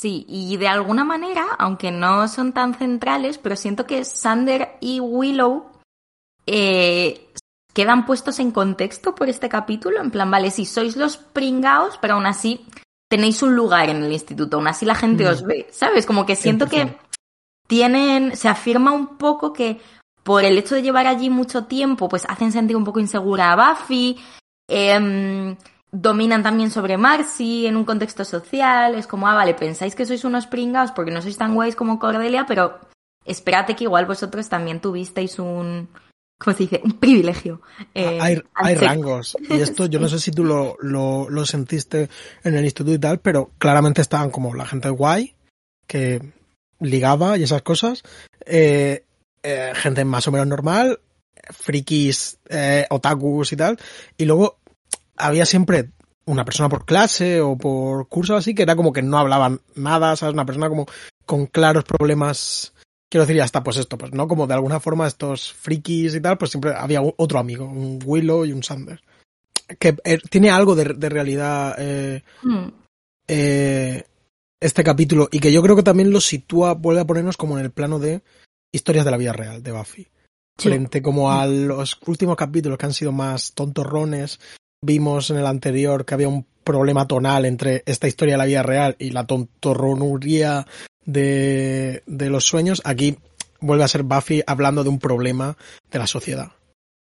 [0.00, 4.98] Sí, y de alguna manera, aunque no son tan centrales, pero siento que Sander y
[4.98, 5.66] Willow
[6.46, 7.30] eh,
[7.74, 12.14] quedan puestos en contexto por este capítulo, en plan, vale, si sois los pringaos, pero
[12.14, 12.66] aún así
[13.10, 15.46] tenéis un lugar en el instituto, aún así la gente os mm.
[15.46, 16.06] ve, ¿sabes?
[16.06, 16.96] Como que siento que
[17.66, 19.80] tienen, se afirma un poco que
[20.22, 23.74] por el hecho de llevar allí mucho tiempo, pues hacen sentir un poco insegura a
[23.74, 24.18] Buffy,
[24.68, 25.56] em,
[25.92, 30.24] dominan también sobre Marcy en un contexto social, es como, ah, vale, pensáis que sois
[30.24, 32.78] unos pringados porque no sois tan guays como Cordelia, pero
[33.24, 35.88] espérate que igual vosotros también tuvisteis un,
[36.38, 36.80] ¿cómo se dice?
[36.84, 37.60] Un privilegio.
[37.94, 39.36] Eh, hay, hay rangos.
[39.48, 42.08] Y esto yo no sé si tú lo, lo, lo, sentiste
[42.44, 45.34] en el instituto y tal, pero claramente estaban como la gente guay,
[45.86, 46.20] que
[46.78, 48.02] ligaba y esas cosas,
[48.46, 49.04] eh,
[49.42, 51.00] eh, gente más o menos normal,
[51.50, 53.78] frikis, eh, otakus y tal,
[54.16, 54.58] y luego
[55.16, 55.90] había siempre
[56.26, 60.16] una persona por clase o por curso así que era como que no hablaban nada,
[60.16, 60.32] ¿sabes?
[60.32, 60.86] Una persona como
[61.26, 62.72] con claros problemas,
[63.08, 66.38] quiero decir, hasta pues esto, pues no, como de alguna forma estos frikis y tal,
[66.38, 69.00] pues siempre había otro amigo, un Willow y un Sander.
[69.78, 72.68] Que eh, tiene algo de, de realidad eh, mm.
[73.28, 74.04] eh,
[74.58, 77.64] este capítulo y que yo creo que también lo sitúa, vuelve a ponernos como en
[77.64, 78.22] el plano de
[78.72, 80.08] historias de la vida real de Buffy.
[80.58, 84.38] Frente como a los últimos capítulos que han sido más tontorrones
[84.82, 88.62] vimos en el anterior que había un problema tonal entre esta historia de la vida
[88.62, 90.66] real y la tontorronuría
[91.04, 93.18] de, de los sueños, aquí
[93.60, 95.56] vuelve a ser Buffy hablando de un problema
[95.90, 96.52] de la sociedad.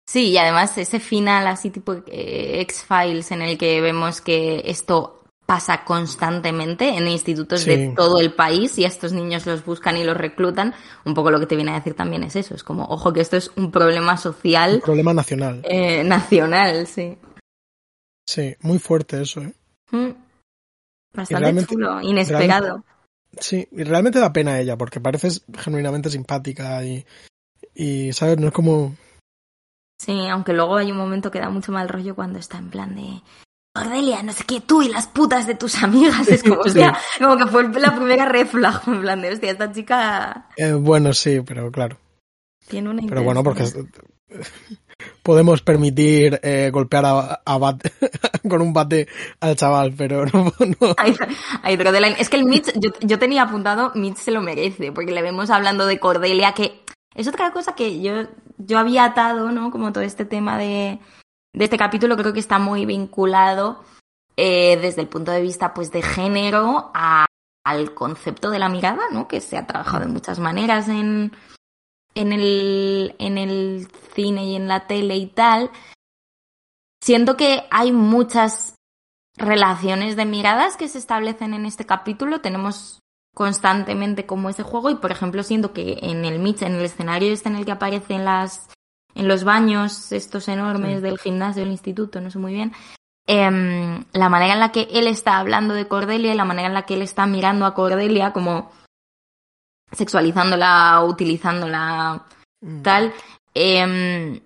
[0.08, 5.24] Sí, y además ese final así tipo eh, X-Files en el que vemos que esto
[5.46, 10.04] pasa constantemente en institutos de todo el país y a estos niños los buscan y
[10.04, 10.74] los reclutan,
[11.06, 13.22] un poco lo que te viene a decir también es eso, es como, ojo que
[13.22, 14.76] esto es un problema social.
[14.76, 15.62] Un problema nacional.
[15.64, 17.18] Eh, nacional, sí.
[18.28, 19.54] Sí, muy fuerte eso, ¿eh?
[19.92, 20.10] Mm.
[21.14, 22.84] Bastante chulo, inesperado.
[23.40, 27.06] sí, y realmente da pena a ella, porque pareces genuinamente simpática y,
[27.76, 28.40] y, ¿sabes?
[28.40, 28.96] No es como...
[30.00, 32.96] Sí, aunque luego hay un momento que da mucho mal rollo cuando está en plan
[32.96, 33.22] de...
[33.76, 36.26] Cordelia, no sé qué, tú y las putas de tus amigas.
[36.30, 38.48] Es como, hostia, como que fue la primera red
[38.88, 40.48] en plan de, hostia, esta chica...
[40.56, 41.98] Eh, bueno, sí, pero claro.
[42.70, 43.66] Tiene una Pero bueno, porque
[45.24, 47.42] podemos permitir eh, golpear a,
[48.50, 49.10] con un bate
[49.42, 50.54] al chaval, pero no.
[50.80, 50.96] no.
[52.18, 55.86] es que el Mitch, yo, tenía apuntado, Mitch se lo merece, porque le vemos hablando
[55.86, 56.82] de Cordelia, que
[57.14, 58.24] es otra cosa que yo,
[58.58, 59.70] yo había atado, ¿no?
[59.70, 61.00] Como todo este tema de,
[61.56, 63.84] de este capítulo, creo que está muy vinculado
[64.38, 69.28] eh, desde el punto de vista pues de género al concepto de la mirada, ¿no?
[69.28, 71.32] Que se ha trabajado de muchas maneras en
[72.16, 75.70] en el, en el cine y en la tele y tal,
[77.04, 78.76] siento que hay muchas
[79.38, 82.40] relaciones de miradas que se establecen en este capítulo.
[82.40, 83.02] Tenemos
[83.36, 87.34] constantemente como ese juego y, por ejemplo, siento que en el Mitch, en el escenario
[87.34, 88.70] este en el que aparecen las
[89.16, 92.74] en los baños estos enormes del gimnasio del instituto, no sé muy bien,
[93.26, 96.74] em, la manera en la que él está hablando de Cordelia y la manera en
[96.74, 98.72] la que él está mirando a Cordelia como
[99.92, 102.26] sexualizándola, utilizándola,
[102.62, 102.82] mm.
[102.82, 103.14] tal,
[103.54, 104.42] em,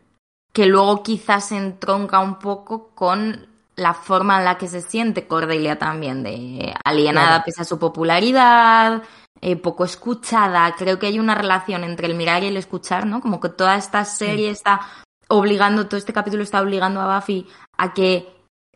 [0.53, 5.27] que luego quizás se entronca un poco con la forma en la que se siente
[5.27, 9.01] Cordelia también, de alienada pese a su popularidad,
[9.41, 10.75] eh, poco escuchada.
[10.78, 13.21] Creo que hay una relación entre el mirar y el escuchar, ¿no?
[13.21, 14.82] Como que toda esta serie está
[15.30, 17.47] obligando, todo este capítulo está obligando a Buffy
[17.78, 18.28] a que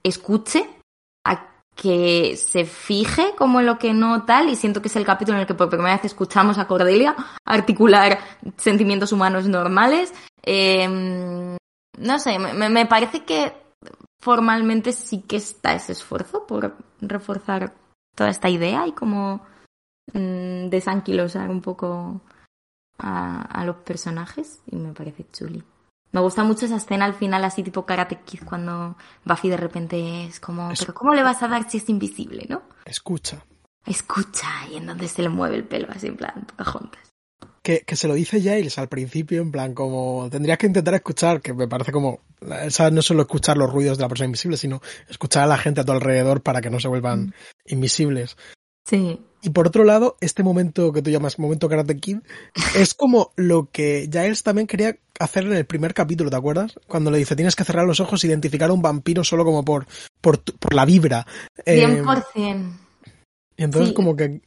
[0.04, 0.70] escuche,
[1.26, 5.06] a que se fije como en lo que no tal, y siento que es el
[5.06, 8.20] capítulo en el que por primera vez escuchamos a Cordelia articular
[8.58, 10.14] sentimientos humanos normales.
[10.44, 11.58] Em,
[11.98, 13.54] no sé, me, parece que
[14.22, 17.74] formalmente sí que está ese esfuerzo por reforzar
[18.16, 19.42] toda esta idea y como
[20.12, 22.22] mm, desanquilosar un poco
[22.98, 25.64] a, a los personajes, y me parece chuli.
[26.14, 30.26] Me gusta mucho esa escena al final, así tipo Karate Kid, cuando Buffy de repente
[30.26, 32.62] es como, pero ¿cómo le vas a dar si es invisible, no?
[32.86, 33.44] Escucha.
[33.84, 37.02] Escucha, y en donde se le mueve el pelo, así en plan, juntas.
[37.64, 41.42] Que, que se lo dice Giles al principio, en plan, como tendrías que intentar escuchar,
[41.42, 42.20] que me parece como,
[42.70, 42.94] ¿sabes?
[42.94, 45.84] no solo escuchar los ruidos de la persona invisible, sino escuchar a la gente a
[45.84, 47.34] tu alrededor para que no se vuelvan mm.
[47.66, 48.38] invisibles.
[48.86, 49.20] Sí.
[49.44, 52.20] Y por otro lado, este momento que tú llamas momento Karate Kid
[52.76, 56.80] es como lo que Giles también quería hacer en el primer capítulo, ¿te acuerdas?
[56.88, 59.66] Cuando le dice tienes que cerrar los ojos e identificar a un vampiro solo como
[59.66, 59.86] por,
[60.22, 61.28] por, por la vibra.
[61.66, 62.24] 100%.
[62.36, 62.72] Eh,
[63.58, 64.42] y entonces como que...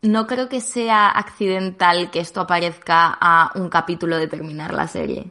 [0.00, 5.30] No creo que sea accidental que esto aparezca a un capítulo de terminar la serie.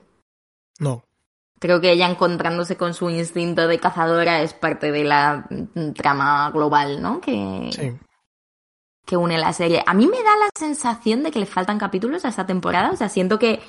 [0.77, 1.03] No.
[1.59, 5.49] Creo que ella encontrándose con su instinto de cazadora es parte de la
[5.95, 7.19] trama global, ¿no?
[7.19, 7.97] Que, sí
[9.09, 9.81] que une la serie.
[9.87, 12.91] A mí me da la sensación de que le faltan capítulos a esta temporada.
[12.91, 13.59] O sea, siento que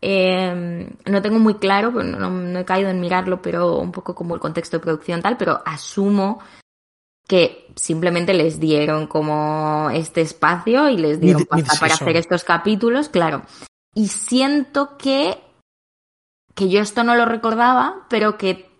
[0.00, 4.34] eh, no tengo muy claro, pues no, he caído en mirarlo, pero un poco como
[4.34, 6.38] el contexto de producción tal, pero asumo
[7.28, 13.10] que simplemente les dieron como este espacio y les dieron pasta para hacer estos capítulos,
[13.10, 13.42] claro.
[13.94, 15.38] Y siento que,
[16.54, 18.70] que yo esto no lo recordaba, pero que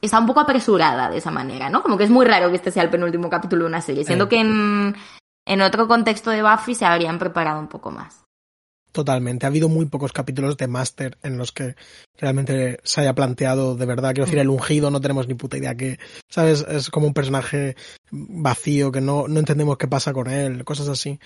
[0.00, 1.82] está un poco apresurada de esa manera, ¿no?
[1.82, 4.04] Como que es muy raro que este sea el penúltimo capítulo de una serie.
[4.04, 4.28] Siento eh.
[4.28, 4.94] que en,
[5.46, 8.26] en otro contexto de Buffy se habrían preparado un poco más.
[8.96, 9.44] Totalmente.
[9.44, 11.76] Ha habido muy pocos capítulos de Master en los que
[12.16, 14.14] realmente se haya planteado de verdad.
[14.14, 15.98] Quiero decir, el ungido no tenemos ni puta idea que,
[16.30, 16.64] ¿sabes?
[16.66, 17.76] Es como un personaje
[18.10, 21.20] vacío que no, no entendemos qué pasa con él, cosas así.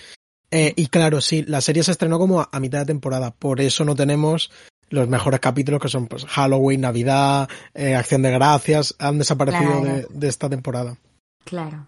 [0.51, 3.31] Eh, y claro, sí, la serie se estrenó como a, mitad de temporada.
[3.31, 4.51] Por eso no tenemos
[4.89, 8.97] los mejores capítulos que son pues Halloween, Navidad, eh, Acción de Gracias.
[8.99, 10.97] Han desaparecido de, de, esta temporada.
[11.45, 11.87] Claro.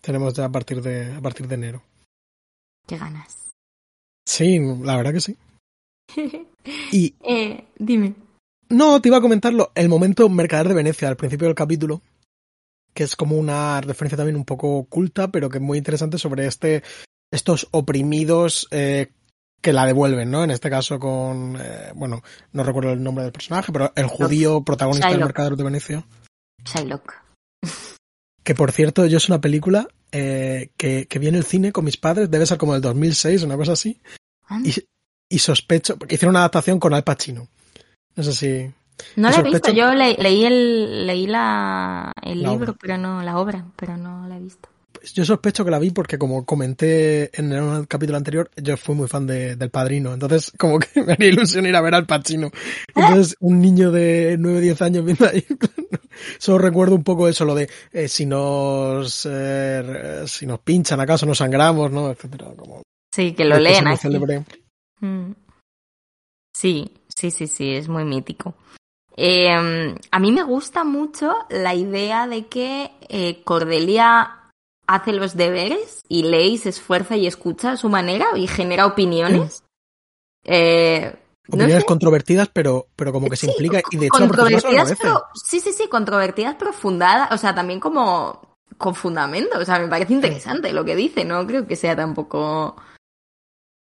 [0.00, 1.82] Tenemos ya a partir de, a partir de enero.
[2.86, 3.50] Qué ganas.
[4.26, 5.36] Sí, la verdad que sí.
[6.92, 7.14] y.
[7.22, 8.14] Eh, dime.
[8.68, 9.72] No, te iba a comentarlo.
[9.74, 12.02] El momento Mercader de Venecia, al principio del capítulo,
[12.94, 16.46] que es como una referencia también un poco oculta, pero que es muy interesante sobre
[16.46, 16.82] este,
[17.32, 19.08] estos oprimidos eh,
[19.60, 20.44] que la devuelven, ¿no?
[20.44, 24.62] En este caso con, eh, bueno, no recuerdo el nombre del personaje, pero el judío
[24.62, 26.06] protagonista del Mercader de Venecia.
[26.64, 27.14] Shylock.
[28.42, 31.84] Que por cierto, yo es una película eh, que, que vi en el cine con
[31.84, 34.00] mis padres, debe ser como del 2006, una cosa así.
[34.64, 34.74] Y,
[35.28, 37.48] y, sospecho, porque hicieron una adaptación con Al Pacino.
[38.16, 38.74] No sé si.
[39.16, 43.64] No la he visto, yo leí el, leí la, el libro, pero no, la obra,
[43.76, 44.68] pero no la he visto.
[45.14, 49.08] Yo sospecho que la vi porque como comenté en el capítulo anterior, yo fui muy
[49.08, 52.50] fan de, del Padrino, entonces como que me haría ilusión ir a ver al Pacino.
[52.94, 55.44] Entonces un niño de 9 10 años viendo ahí,
[56.38, 61.24] solo recuerdo un poco eso, lo de eh, si nos eh, si nos pinchan acaso
[61.24, 62.10] nos sangramos, ¿no?
[62.10, 64.08] etcétera, como Sí, que lo leen aquí.
[65.00, 65.32] Mm.
[66.54, 68.54] Sí, sí, sí, sí, es muy mítico.
[69.16, 74.39] Eh, a mí me gusta mucho la idea de que Cordelia
[74.90, 78.86] hace los deberes y lee y se esfuerza y escucha a su manera y genera
[78.86, 79.62] opiniones.
[80.42, 81.14] Eh,
[81.48, 85.72] opiniones controvertidas, pero, pero como que se implica y de hecho controvertidas, pero, sí, sí,
[85.72, 90.84] sí, controvertidas, profundadas, o sea, también como con fundamento, o sea, me parece interesante lo
[90.84, 92.74] que dice, no creo que sea tampoco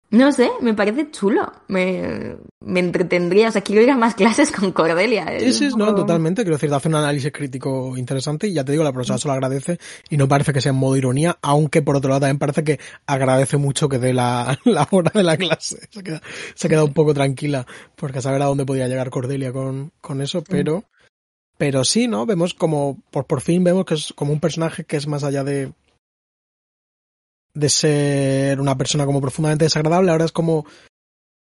[0.09, 1.51] no sé, me parece chulo.
[1.67, 3.49] Me, me entretendría.
[3.49, 5.25] O sea, quiero ir a más clases con Cordelia.
[5.39, 6.43] Sí, sí, no, totalmente.
[6.43, 9.33] Quiero decir, hace un análisis crítico interesante y ya te digo, la profesora se lo
[9.33, 12.63] agradece y no parece que sea en modo ironía, aunque por otro lado también parece
[12.63, 15.87] que agradece mucho que dé la, la hora de la clase.
[15.89, 16.21] Se queda,
[16.55, 17.65] se queda un poco tranquila
[17.95, 20.85] porque a saber a dónde podía llegar Cordelia con, con eso, pero,
[21.57, 22.25] pero sí, ¿no?
[22.25, 25.43] Vemos como, por, por fin vemos que es como un personaje que es más allá
[25.43, 25.73] de
[27.57, 30.65] de ser una persona como profundamente desagradable, ahora es como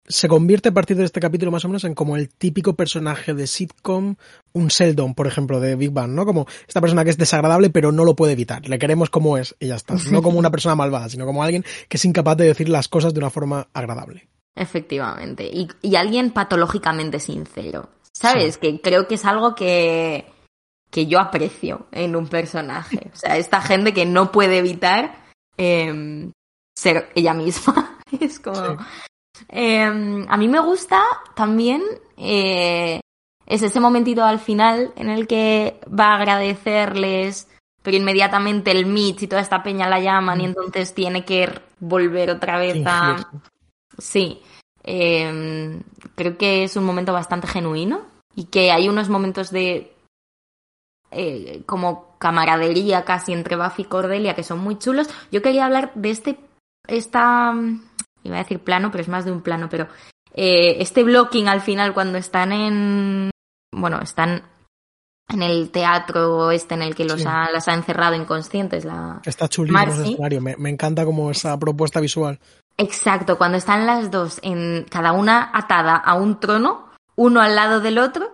[0.06, 3.32] se convierte a partir de este capítulo más o menos en como el típico personaje
[3.32, 4.16] de sitcom,
[4.52, 6.26] un Sheldon, por ejemplo, de Big Bang, ¿no?
[6.26, 9.54] Como esta persona que es desagradable pero no lo puede evitar, le queremos como es
[9.58, 12.46] y ya está, no como una persona malvada, sino como alguien que es incapaz de
[12.46, 14.28] decir las cosas de una forma agradable.
[14.56, 18.56] Efectivamente, y, y alguien patológicamente sincero, ¿sabes?
[18.58, 20.26] Que creo que es algo que,
[20.90, 25.23] que yo aprecio en un personaje, o sea, esta gente que no puede evitar
[25.56, 26.30] eh,
[26.76, 27.98] ser ella misma.
[28.20, 28.76] es como...
[29.48, 29.82] Eh,
[30.28, 31.02] a mí me gusta
[31.34, 31.82] también
[32.16, 33.00] eh,
[33.46, 37.48] es ese momentito al final en el que va a agradecerles,
[37.82, 40.46] pero inmediatamente el Mitch y toda esta peña la llaman y mm.
[40.46, 41.48] entonces tiene que
[41.80, 43.28] volver otra vez a...
[43.98, 44.40] Sí,
[44.82, 45.80] eh,
[46.14, 48.02] creo que es un momento bastante genuino
[48.34, 49.92] y que hay unos momentos de
[51.10, 55.10] eh, como camaradería casi entre Buffy y Cordelia que son muy chulos.
[55.30, 56.38] Yo quería hablar de este,
[56.88, 57.82] esta, mm,
[58.22, 59.88] iba a decir plano, pero es más de un plano, pero
[60.32, 63.30] eh, este blocking al final cuando están en,
[63.70, 64.42] bueno, están
[65.28, 68.86] en el teatro este en el que los ha, las ha encerrado inconscientes.
[68.86, 72.40] La Está chulísimo ese escenario, me, me, encanta como esa propuesta visual.
[72.78, 77.82] Exacto, cuando están las dos en cada una atada a un trono, uno al lado
[77.82, 78.33] del otro,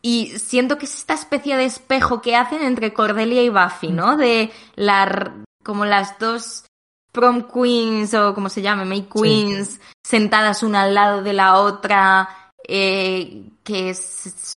[0.00, 4.16] y siento que es esta especie de espejo que hacen entre Cordelia y Buffy, ¿no?
[4.16, 5.34] De la,
[5.64, 6.64] como las dos
[7.12, 12.52] prom queens o como se llame, May queens, sentadas una al lado de la otra,
[12.66, 14.54] eh, que es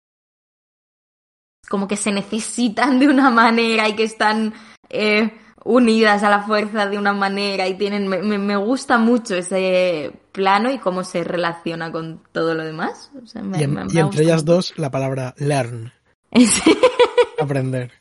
[1.70, 4.54] como que se necesitan de una manera y que están
[4.90, 10.12] eh, unidas a la fuerza de una manera y tienen me, me, gusta mucho ese
[10.32, 13.12] plano y cómo se relaciona con todo lo demás.
[13.22, 15.92] O sea, me, y, me, y entre ellas dos la palabra learn.
[17.40, 17.92] Aprender.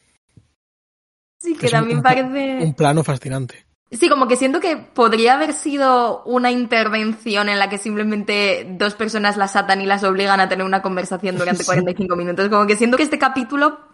[1.39, 2.59] Sí, que, también un, parece...
[2.63, 3.67] Un plano fascinante.
[3.91, 8.95] Sí, como que siento que podría haber sido una intervención en la que simplemente dos
[8.95, 12.49] personas las atan y las obligan a tener una conversación durante 45 minutos.
[12.49, 13.90] Como que siento que este capítulo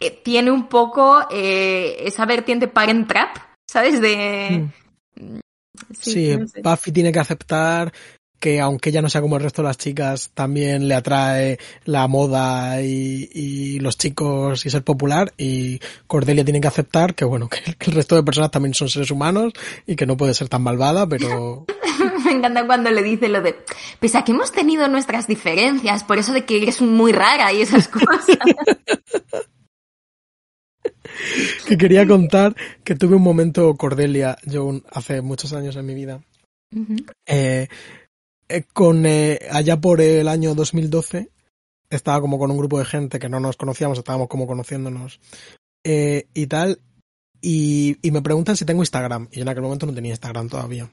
[0.00, 3.36] eh, tiene un poco eh, esa vertiente parent trap,
[3.68, 4.00] ¿sabes?
[4.00, 4.68] De...
[5.14, 5.38] Mm.
[5.98, 7.92] Sí, sí Buffy tiene que aceptar
[8.40, 12.08] que aunque ella no sea como el resto de las chicas, también le atrae la
[12.08, 17.48] moda y, y los chicos y ser popular y Cordelia tiene que aceptar que bueno,
[17.50, 19.52] que, el resto de personas también son seres humanos
[19.86, 21.66] y que no puede ser tan malvada, pero...
[22.24, 23.56] Me encanta cuando le dice lo de,
[23.98, 27.60] pese a que hemos tenido nuestras diferencias, por eso de que eres muy rara y
[27.60, 28.38] esas cosas.
[31.66, 32.54] que quería contar
[32.84, 36.22] que tuve un momento Cordelia, yo hace muchos años en mi vida,
[36.74, 37.12] uh -huh.
[37.26, 37.68] eh,
[38.48, 41.30] eh, con eh, allá por el año 2012
[41.88, 45.20] estaba como con un grupo de gente que no nos conocíamos, estábamos como conociéndonos
[45.82, 46.80] y tal,
[47.40, 50.48] y, y, me preguntan si tengo Instagram, y yo en aquel momento no tenía Instagram
[50.48, 50.90] todavía.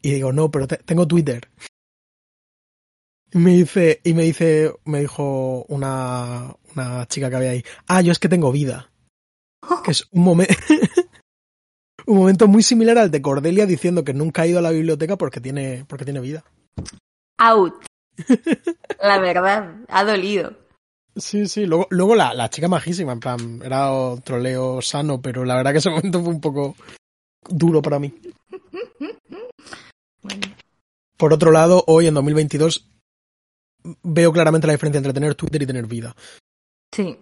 [0.00, 1.48] Y digo, no, pero te, tengo Twitter.
[3.32, 8.00] Y me dice, y me dice, me dijo una, una chica que había ahí, ah,
[8.00, 8.90] yo es que tengo vida.
[9.84, 10.54] Que es un momento,
[12.06, 15.16] un momento muy similar al de Cordelia diciendo que nunca ha ido a la biblioteca
[15.16, 16.44] porque tiene, porque tiene vida.
[17.38, 17.84] Out.
[19.02, 20.54] La verdad, ha dolido.
[21.16, 23.90] Sí, sí, luego, luego la, la chica majísima, en plan, era
[24.22, 26.76] troleo sano, pero la verdad que ese momento fue un poco
[27.48, 28.12] duro para mí.
[30.22, 30.42] Bueno.
[31.16, 32.90] Por otro lado, hoy en 2022
[34.02, 36.14] veo claramente la diferencia entre tener Twitter y tener vida.
[36.92, 37.18] Sí.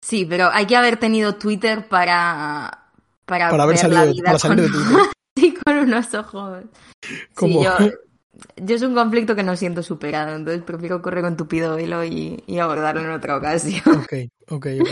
[0.00, 2.80] Sí, pero hay que haber tenido Twitter para
[3.24, 5.10] para, para haber ver salido, la vida para salir con, de Twitter.
[5.36, 6.64] sí, con unos ojos.
[7.34, 7.60] Como...
[7.60, 7.90] Sí, yo,
[8.56, 12.42] yo es un conflicto que no siento superado, entonces prefiero correr con tupido velo y,
[12.46, 13.82] y abordarlo en otra ocasión.
[13.86, 14.14] Ok,
[14.48, 14.88] ok, ok.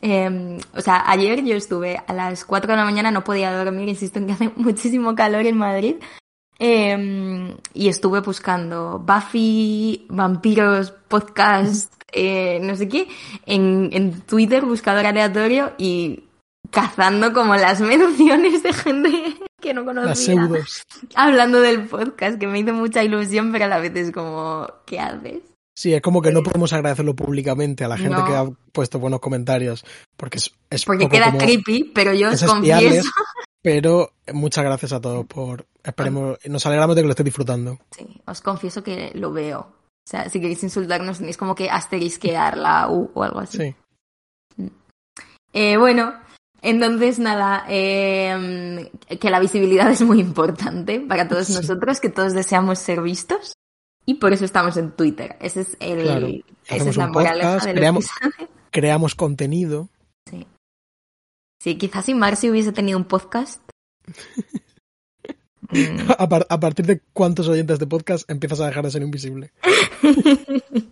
[0.00, 3.88] Eh, o sea, ayer yo estuve a las 4 de la mañana, no podía dormir,
[3.88, 5.96] insisto en que hace muchísimo calor en Madrid.
[6.60, 13.08] Eh, y estuve buscando Buffy, vampiros, podcast, eh, no sé qué,
[13.46, 16.24] en, en Twitter, buscador aleatorio y
[16.70, 19.10] cazando como las menciones de gente
[19.60, 20.48] que no conocía.
[21.14, 25.00] Hablando del podcast, que me hizo mucha ilusión, pero a la vez es como, ¿qué
[25.00, 25.40] haces?
[25.76, 28.24] Sí, es como que no podemos agradecerlo públicamente a la gente No.
[28.24, 29.84] que ha puesto buenos comentarios,
[30.16, 33.08] porque es, es Porque poco queda como creepy, pero yo os confieso.
[33.62, 37.78] pero muchas gracias a todos por, esperemos, nos alegramos de que lo estés disfrutando.
[37.96, 39.77] Sí, os confieso que lo veo.
[40.08, 43.58] O sea, si queréis insultarnos tenéis como que asterisquear la U o algo así.
[44.56, 44.70] Sí.
[45.52, 46.14] Eh, bueno,
[46.62, 48.90] entonces nada, eh,
[49.20, 51.54] que la visibilidad es muy importante para todos Sí.
[51.54, 53.52] nosotros, que todos deseamos ser vistos
[54.06, 55.36] y por eso estamos en Twitter.
[55.40, 56.26] Ese es el, Claro.
[56.68, 58.48] esa es la moraleja del creamos- episodio.
[58.70, 59.88] Creamos contenido.
[60.30, 60.46] Sí.
[61.62, 63.62] Sí, quizás si Marcy hubiese tenido un podcast.
[65.70, 69.02] mm, A, par- a partir de cuántos oyentes de podcast empiezas a dejar de ser
[69.02, 69.52] invisible.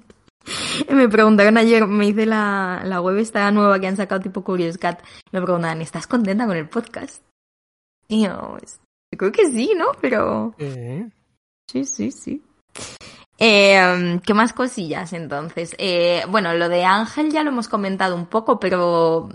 [0.91, 4.79] Me preguntaron ayer, me hice la, la web esta nueva que han sacado tipo Curious
[4.79, 5.03] Cat.
[5.33, 7.23] Me preguntaban, ¿estás contenta con el podcast?
[8.09, 8.79] Y yo, pues,
[9.19, 9.87] creo que sí, ¿no?
[10.01, 11.09] Pero Eh,
[11.69, 12.43] sí, sí, sí.
[13.39, 15.75] Eh, ¿Qué más cosillas entonces?
[15.79, 19.29] Eh, bueno, lo de Ángel ya lo hemos comentado un poco, pero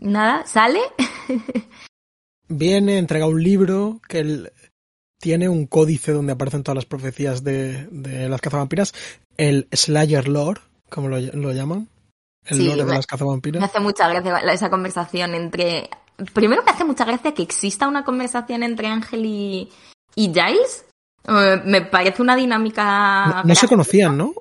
[0.00, 0.80] nada, ¿sale?
[2.48, 4.52] Viene, entrega un libro que él
[5.22, 8.92] tiene un códice donde aparecen todas las profecías de, de las cazavampiras.
[9.36, 10.60] El Slayer Lore,
[10.90, 11.86] como lo, lo llaman.
[12.44, 13.62] El Sí, lore de me- las Me cazavampiras.
[13.62, 15.88] hace mucha gracia esa conversación entre...
[16.34, 19.70] Primero me hace mucha gracia que exista una conversación entre Ángel y,
[20.16, 20.86] y Giles.
[21.28, 23.26] Eh, me parece una dinámica...
[23.28, 24.32] No, no se conocían, ¿no?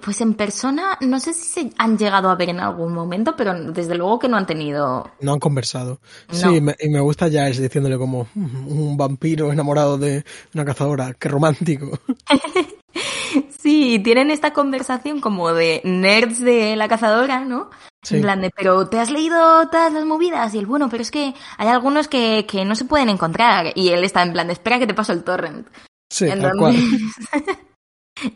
[0.00, 3.52] Pues en persona, no sé si se han llegado a ver en algún momento, pero
[3.72, 5.10] desde luego que no han tenido.
[5.20, 6.00] No han conversado.
[6.28, 6.34] No.
[6.34, 10.24] Sí, me, y me gusta Giles diciéndole como "Mm, un vampiro enamorado de
[10.54, 11.12] una cazadora.
[11.14, 11.98] Qué romántico.
[13.58, 17.70] Sí, tienen esta conversación como de nerds de la cazadora, ¿no?
[18.02, 18.16] Sí.
[18.16, 21.10] En plan de, pero te has leído todas las movidas y el bueno, pero es
[21.12, 23.72] que hay algunos que, que no se pueden encontrar.
[23.76, 25.68] Y él está en plan de, espera que te paso el torrent.
[26.10, 26.58] Sí, tal Entonces-
[27.30, 27.56] cual.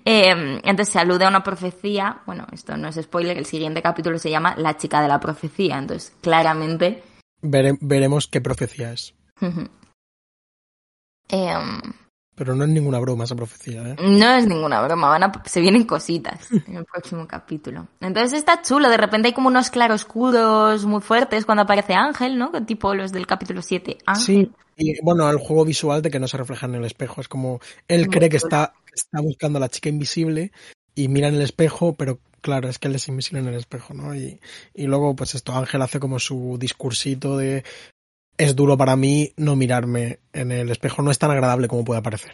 [0.04, 2.22] Eh, entonces se alude a una profecía.
[2.26, 5.78] Bueno, esto no es spoiler, el siguiente capítulo se llama La chica de la profecía.
[5.78, 7.02] Entonces, claramente.
[7.42, 9.14] Vere- veremos qué profecía es.
[11.28, 11.80] em,
[12.34, 13.96] Pero no es ninguna broma esa profecía, ¿eh?
[13.98, 17.88] no es ninguna broma, van a, se vienen cositas en el próximo capítulo.
[18.00, 22.50] Entonces está chulo, de repente hay como unos claroscuros muy fuertes cuando aparece Ángel, ¿no?
[22.66, 23.98] Tipo los del capítulo 7.
[24.06, 24.24] Ángel.
[24.24, 24.52] Sí.
[24.78, 27.22] Y bueno, el juego visual de que no se refleja en el espejo.
[27.22, 30.52] Es como él Muy cree que está, está buscando a la chica invisible
[30.94, 33.94] y mira en el espejo, pero claro, es que él es invisible en el espejo,
[33.94, 34.14] ¿no?
[34.14, 34.40] Y,
[34.74, 37.64] y luego, pues esto, Ángel hace como su discursito de
[38.38, 42.02] es duro para mí no mirarme en el espejo, no es tan agradable como puede
[42.02, 42.32] parecer.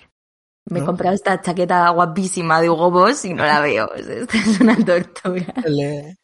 [0.70, 3.92] Me he comprado esta chaqueta guapísima de Hugo Boss y no la veo.
[3.96, 5.54] Es- una tortura.
[5.64, 6.16] El, eh,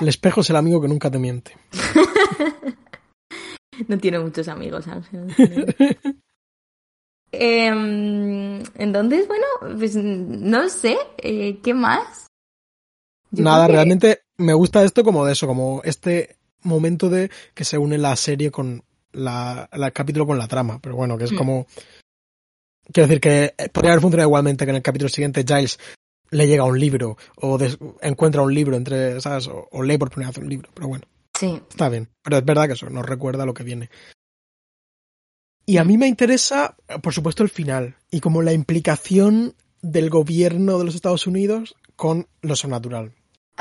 [0.00, 1.56] el espejo es el amigo que nunca te miente.
[3.88, 5.34] No tiene muchos amigos, Ángel.
[7.40, 9.44] Em, entonces, bueno,
[9.78, 12.26] pues no sé, eh, ¿qué más?
[13.30, 17.64] Yo Nada, que- realmente me gusta esto como de eso, como este momento de que
[17.64, 18.82] se une la serie con
[19.12, 21.36] la, la- el capítulo con la trama, pero bueno, que es Mm.
[21.36, 21.66] como...
[22.92, 25.78] Quiero decir que eh, podría haber funcionado igualmente que en el capítulo siguiente Giles
[26.30, 29.48] le llega un libro o des- encuentra un libro entre, ¿sabes?
[29.48, 31.04] O, o lee por primera vez un libro, pero bueno,
[31.38, 32.08] Sí, está bien.
[32.22, 33.90] Pero es verdad que eso nos recuerda lo que viene.
[35.66, 40.78] Y a mí me interesa, por supuesto, el final y como la implicación del gobierno
[40.78, 43.12] de los Estados Unidos con lo sobrenatural.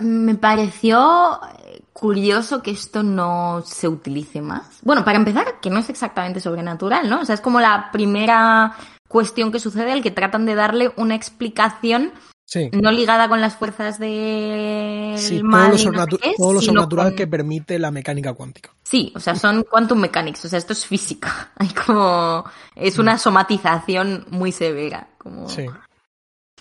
[0.01, 4.79] me pareció eh, curioso que esto no se utilice más.
[4.81, 7.21] Bueno, para empezar, que no es exactamente sobrenatural, ¿no?
[7.21, 8.75] O sea, es como la primera
[9.07, 12.11] cuestión que sucede al que tratan de darle una explicación
[12.45, 12.69] Sí.
[12.73, 16.59] no ligada con las fuerzas del Sí, todo mal lo, no sé sobrenatu- todo lo
[16.59, 18.73] sino sobrenatural con- que permite la mecánica cuántica.
[18.83, 21.51] Sí, o sea, son quantum mechanics, o sea, esto es física.
[21.57, 22.43] Hay como
[22.75, 25.49] es una somatización muy severa, como Mm.
[25.49, 25.65] Sí.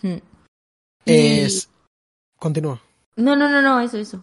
[0.02, 0.18] Mm.
[1.06, 1.62] Y-.
[2.38, 2.80] Continúa.
[3.16, 4.22] No, no, no, no, eso, eso.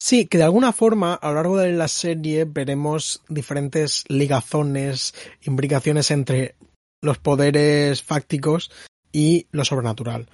[0.00, 6.10] Sí, que de alguna forma a lo largo de la serie veremos diferentes ligazones, imbricaciones
[6.10, 6.56] entre
[7.02, 8.70] los poderes fácticos
[9.12, 10.28] y lo sobrenatural.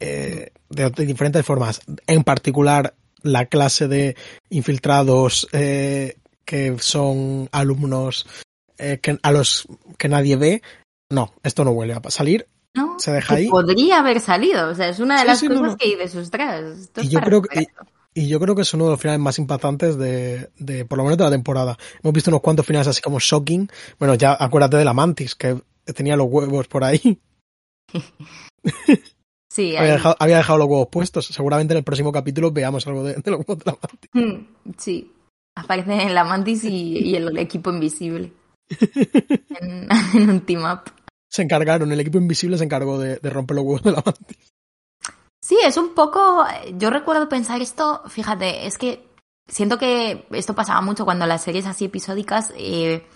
[0.00, 1.80] Eh, de, de diferentes formas.
[2.06, 4.16] En particular, la clase de
[4.50, 8.26] infiltrados eh, que son alumnos
[8.78, 9.66] eh, que, a los
[9.98, 10.62] que nadie ve.
[11.10, 12.46] No, esto no vuelve a salir.
[12.74, 12.96] ¿No?
[12.98, 13.48] Se deja ahí.
[13.48, 15.76] Podría haber salido, o sea, es una de las sí, no, cosas no.
[15.78, 17.66] que dices, ostras, esto Y yo creo que-.
[18.14, 21.04] Y yo creo que es uno de los finales más impactantes de, de, por lo
[21.04, 21.78] menos de la temporada.
[22.02, 23.70] Hemos visto unos cuantos finales así como shocking.
[23.98, 25.60] Bueno, ya acuérdate de la Mantis, que
[25.94, 27.20] tenía los huevos por ahí.
[29.50, 31.26] Sí, Había dejado, había dejado los huevos puestos.
[31.26, 34.10] Seguramente en el próximo capítulo veamos algo de, de los huevos de la Mantis.
[34.12, 35.12] Mm, sí.
[35.56, 38.32] Aparece en la mantis y, y el equipo invisible.
[39.60, 40.92] en, en un team up.
[41.30, 44.52] Se encargaron, el equipo invisible se encargó de, de romper los huevos de la Mantis.
[45.42, 46.44] Sí, es un poco.
[46.76, 49.02] Yo recuerdo pensar esto, fíjate, es que
[49.48, 52.52] siento que esto pasaba mucho cuando las series así episódicas.
[52.54, 53.06] eh,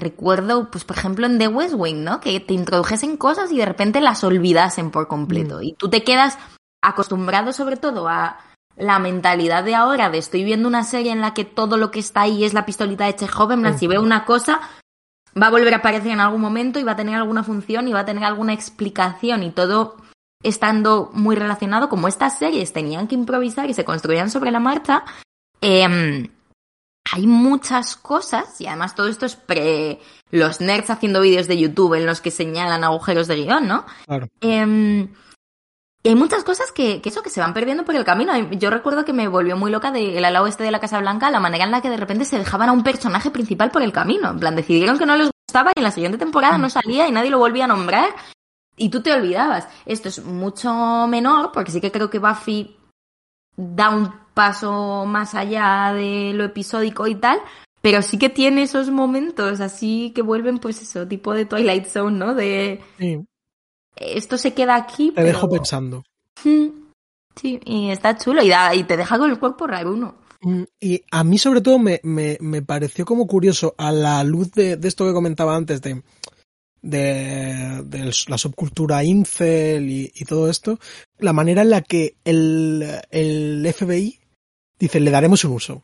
[0.00, 2.20] recuerdo, pues por ejemplo en The West Wing, ¿no?
[2.20, 5.58] Que te introdujesen cosas y de repente las olvidasen por completo.
[5.58, 5.62] Mm.
[5.62, 6.38] Y tú te quedas
[6.82, 8.38] acostumbrado sobre todo a
[8.76, 12.00] la mentalidad de ahora de estoy viendo una serie en la que todo lo que
[12.00, 13.78] está ahí es la pistolita de Chekhov, en plan, Mm.
[13.78, 14.60] si veo una cosa
[15.40, 17.92] va a volver a aparecer en algún momento y va a tener alguna función y
[17.92, 19.96] va a tener alguna explicación y todo
[20.42, 25.04] estando muy relacionado, como estas series tenían que improvisar y se construían sobre la marcha,
[25.60, 26.28] em,
[27.12, 31.94] hay muchas cosas, y además todo esto es pre los nerds haciendo vídeos de YouTube
[31.94, 33.84] en los que señalan agujeros de guion, ¿no?
[34.06, 34.28] Claro.
[34.40, 35.08] Em,
[36.02, 38.32] y hay muchas cosas que, que eso, que se van perdiendo por el camino.
[38.52, 41.40] Yo recuerdo que me volvió muy loca del ala oeste de la Casa Blanca la
[41.40, 44.30] manera en la que de repente se dejaban a un personaje principal por el camino.
[44.30, 47.12] En plan, decidieron que no les gustaba y en la siguiente temporada no salía y
[47.12, 48.14] nadie lo volvía a nombrar
[48.76, 49.68] y tú te olvidabas.
[49.84, 52.78] Esto es mucho menor porque sí que creo que Buffy
[53.56, 54.10] da un
[54.40, 57.38] paso más allá de lo episódico y tal,
[57.82, 62.16] pero sí que tiene esos momentos así que vuelven pues eso, tipo de Twilight Zone,
[62.16, 62.34] ¿no?
[62.34, 63.22] De Sí,
[63.96, 65.26] esto se queda aquí, te pero...
[65.28, 66.02] dejo pensando.
[66.44, 66.68] Mm,
[67.40, 70.14] Sí, y está chulo y, da, y te deja con el cuerpo raro uno.
[70.42, 74.50] Mm, Y a mí sobre todo me, me, me pareció como curioso a la luz
[74.52, 76.02] de, de esto que comentaba antes de,
[76.82, 80.78] de, de la subcultura incel y, y todo esto,
[81.18, 84.19] la manera en la que el, el FBI
[84.80, 85.82] dice le daremos un uso.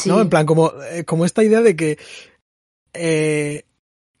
[0.00, 0.08] Sí.
[0.08, 0.20] ¿no?
[0.20, 1.98] En plan, como, eh, como esta idea de que
[2.94, 3.64] eh,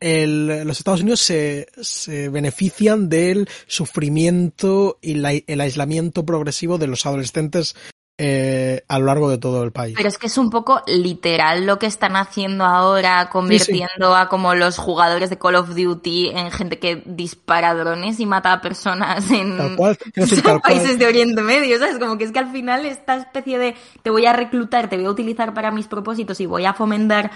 [0.00, 6.86] el- los Estados Unidos se, se benefician del sufrimiento y la- el aislamiento progresivo de
[6.86, 7.76] los adolescentes
[8.20, 9.94] eh, a lo largo de todo el país.
[9.96, 14.54] Pero es que es un poco literal lo que están haciendo ahora, convirtiendo a como
[14.56, 19.30] los jugadores de Call of Duty en gente que dispara drones y mata a personas
[19.30, 20.74] en Tal cual, quiero decir, tal cual.
[20.74, 21.98] países de Oriente Medio, ¿sabes?
[21.98, 25.06] Como que es que al final esta especie de te voy a reclutar, te voy
[25.06, 27.30] a utilizar para mis propósitos y voy a fomentar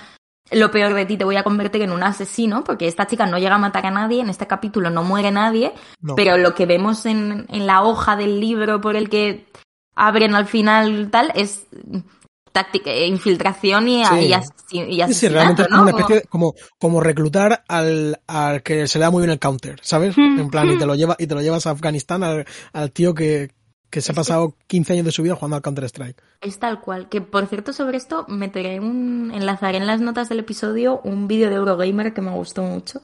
[0.50, 3.38] lo peor de ti, te voy a convertir en un asesino, porque esta chica no
[3.38, 6.14] llega a matar a nadie, en este capítulo no muere nadie, No.
[6.16, 9.46] pero lo que vemos en, en la hoja del libro por el que
[9.94, 11.66] abren al final tal es
[12.52, 14.78] táctica, eh, infiltración y, Sí.
[14.78, 18.98] y, Sí, sí, realmente es una especie de, como, como reclutar al, al que se
[18.98, 20.16] le da muy bien el counter, ¿sabes?
[20.16, 20.78] Mm, En plan, y mm.
[20.78, 23.50] te lo lleva, y te lo llevas a Afganistán al, al tío que,
[23.90, 26.22] que se ha pasado 15 años de su vida jugando al Counter Strike.
[26.40, 27.08] Es tal cual.
[27.08, 29.30] Que por cierto, sobre esto meteré un.
[29.34, 33.00] enlazaré en las notas del episodio un vídeo de Eurogamer que me gustó mucho.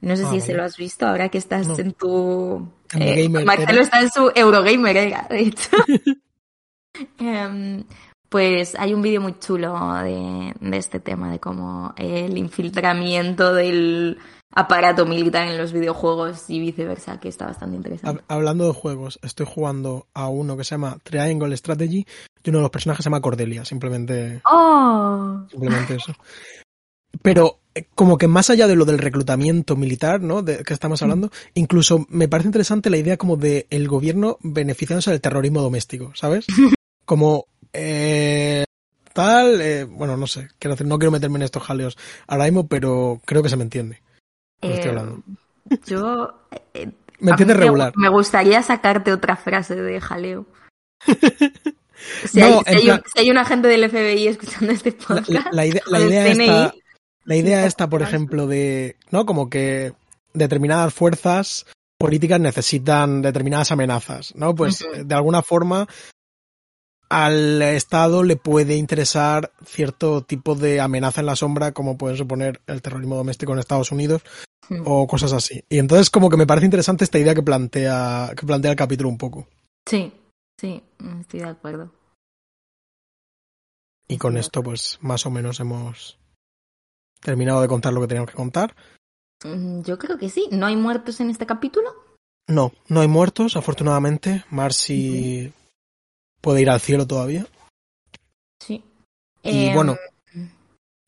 [0.00, 0.40] No sé Ah, si vale.
[0.40, 1.78] se lo has visto ahora que estás No.
[1.78, 2.68] en tu.
[2.98, 5.70] Eh, gamer Marcelo está en su Eurogamer era, de hecho.
[7.18, 7.84] Em,
[8.28, 9.72] Pues hay un vídeo muy chulo
[10.02, 14.18] de, de este tema, de cómo el infiltramiento del
[14.52, 18.24] aparato militar en los videojuegos y viceversa, que está bastante interesante.
[18.26, 22.04] Hablando de juegos, estoy jugando a uno que se llama Triangle Strategy
[22.42, 24.42] y uno de los personajes se llama Cordelia, simplemente.
[24.50, 25.42] ¡Oh!
[25.48, 26.12] Simplemente eso.
[27.22, 30.42] Pero eh, como que más allá de lo del reclutamiento militar, ¿no?
[30.42, 35.10] De que estamos hablando, incluso me parece interesante la idea como de el gobierno beneficiándose
[35.10, 36.46] del terrorismo doméstico, ¿sabes?
[37.04, 38.64] Como eh,
[39.12, 41.96] tal, eh, bueno, no sé, quiero decir, no quiero meterme en estos jaleos
[42.26, 44.02] ahora mismo, pero creo que se me entiende.
[44.60, 44.92] Eh,
[45.86, 46.34] yo.
[46.74, 47.92] Eh, me entiende regular.
[47.96, 50.46] Me gustaría sacarte otra frase de jaleo.
[52.26, 55.52] si, hay, si, hay, un agente del FBI escuchando este podcast.
[55.52, 56.74] La, idea, la idea está,
[57.26, 58.96] la idea esta, por ejemplo, de.
[59.10, 59.26] ¿No?
[59.26, 59.92] Como que
[60.32, 61.66] determinadas fuerzas
[61.98, 64.54] políticas necesitan determinadas amenazas, ¿no?
[64.54, 65.88] Pues de alguna forma
[67.08, 72.60] al Estado le puede interesar cierto tipo de amenaza en la sombra, como pueden suponer
[72.66, 74.22] el terrorismo doméstico en Estados Unidos
[74.68, 74.82] hmm.
[74.84, 75.64] o cosas así.
[75.68, 79.08] Y entonces como que me parece interesante esta idea que plantea, que plantea el capítulo
[79.08, 79.48] un poco.
[79.88, 80.12] Sí,
[80.60, 80.82] sí,
[81.20, 81.92] estoy de acuerdo.
[84.08, 86.18] Y con esto, pues, más o menos hemos
[87.20, 88.74] terminado de contar lo que teníamos que contar.
[89.44, 90.48] Mm, yo creo que sí.
[90.52, 91.90] ¿No hay muertos en este capítulo?
[92.48, 94.44] No, no hay muertos, afortunadamente.
[94.50, 95.52] Marcy
[96.40, 97.46] puede ir al cielo todavía.
[98.60, 98.84] Sí.
[99.42, 99.96] Y bueno,
[100.32, 100.50] em,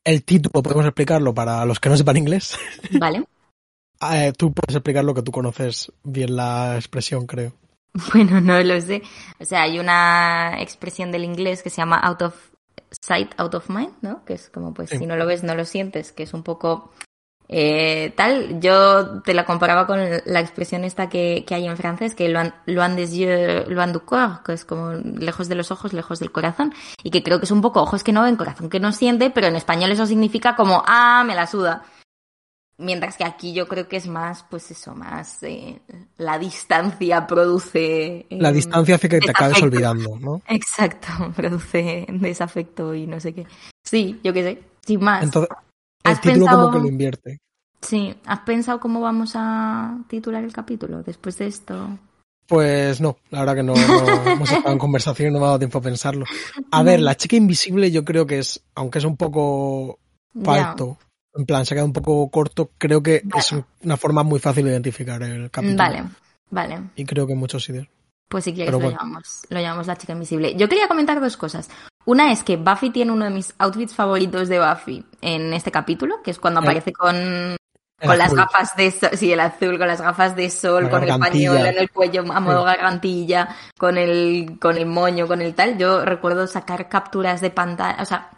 [0.04, 2.56] el título podemos explicarlo para los que no sepan inglés.
[2.98, 3.24] Vale.
[4.12, 7.52] Eh, tú puedes explicarlo que tú conoces bien la expresión, creo.
[8.12, 9.02] Bueno, no lo sé.
[9.40, 12.34] O sea, hay una expresión del inglés que se llama out of
[13.01, 14.24] sight, out of mind, ¿no?
[14.24, 16.91] Que es como, pues, si no lo ves, no lo sientes, que es un poco
[17.51, 22.14] eh, tal, yo te la comparaba con la expresión esta que, que hay en francés,
[22.14, 25.95] que loin, loin des yeux, loin du corps, que es como lejos de los ojos,
[25.95, 28.68] lejos del corazón, y que creo que es un poco ojos que no ven, corazón
[28.68, 31.84] que no siente, pero en español eso significa como, ah, me la suda.
[32.80, 35.80] Mientras que aquí yo creo que es más, pues eso, más eh,
[36.16, 38.26] la distancia produce.
[38.30, 40.42] Eh, la distancia hace que te acabes olvidando, ¿no?
[40.48, 43.46] Exacto, produce desafecto y no sé qué.
[43.84, 45.24] Sí, yo qué sé, sin más.
[45.24, 45.50] Entonces,
[46.04, 47.38] el título como que lo invierte.
[47.82, 51.98] Sí, ¿has pensado cómo vamos a titular el capítulo después de esto?
[52.46, 53.74] Pues no, la verdad que no,
[54.26, 56.24] hemos estado en conversación y no me ha dado tiempo a pensarlo.
[56.70, 59.98] A ver, la chica invisible yo creo que es, aunque es un poco
[60.44, 60.96] falto,
[61.39, 64.64] en plan, se ha quedado un poco corto, creo que es una forma muy fácil
[64.64, 65.78] de identificar el capítulo.
[65.78, 66.05] Vale,
[66.51, 66.82] vale.
[66.97, 67.86] Y creo que muchos sitios.
[68.28, 70.57] Pues si quieres lo, llamamos, lo llamamos la chica invisible.
[70.57, 71.70] Yo quería comentar dos cosas.
[72.05, 76.22] Una es que Buffy tiene uno de mis outfits favoritos de Buffy en este capítulo,
[76.22, 77.57] que es cuando aparece con,
[78.05, 81.18] con las gafas de sol, sí, el azul, con las gafas de sol, con el
[81.20, 85.78] pañuelo en el cuello a modo gargantilla, con el, con el moño, con el tal.
[85.78, 88.30] Yo recuerdo sacar capturas de pantalla, o sea,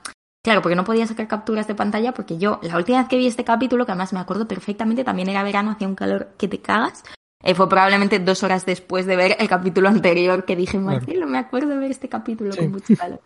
[0.43, 3.26] Claro, porque no podía sacar capturas de pantalla porque yo, la última vez que vi
[3.26, 6.61] este capítulo, que además me acuerdo perfectamente, también era verano, hacía un calor que te
[6.61, 7.05] cagas,
[7.43, 11.38] eh, fue probablemente dos horas después de ver el capítulo anterior que dije, Marcelo, me
[11.38, 13.20] acuerdo de ver este capítulo con mucho calor.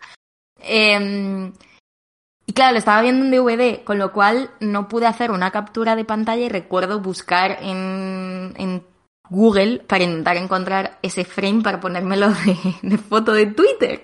[0.60, 1.52] Em,
[2.46, 5.96] y claro, lo estaba viendo en DVD, con lo cual no pude hacer una captura
[5.96, 8.84] de pantalla y recuerdo buscar en, en
[9.28, 14.02] Google para intentar encontrar ese frame para ponérmelo de, de foto de Twitter.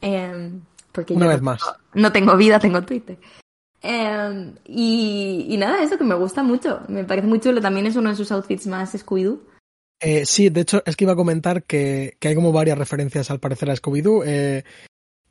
[0.00, 0.62] Em,
[0.94, 1.60] porque una vez más.
[1.92, 3.18] No tengo vida, tengo Twitter.
[3.82, 6.80] Em, y, nada, eso que me gusta mucho.
[6.88, 7.60] Me parece muy chulo.
[7.60, 9.40] También es uno de sus outfits más Scooby-Doo.
[10.00, 13.40] Eh, sí, de hecho, es que iba a comentar que, hay como varias referencias al
[13.40, 14.22] parecer a Scooby-Doo.
[14.24, 14.64] Eh,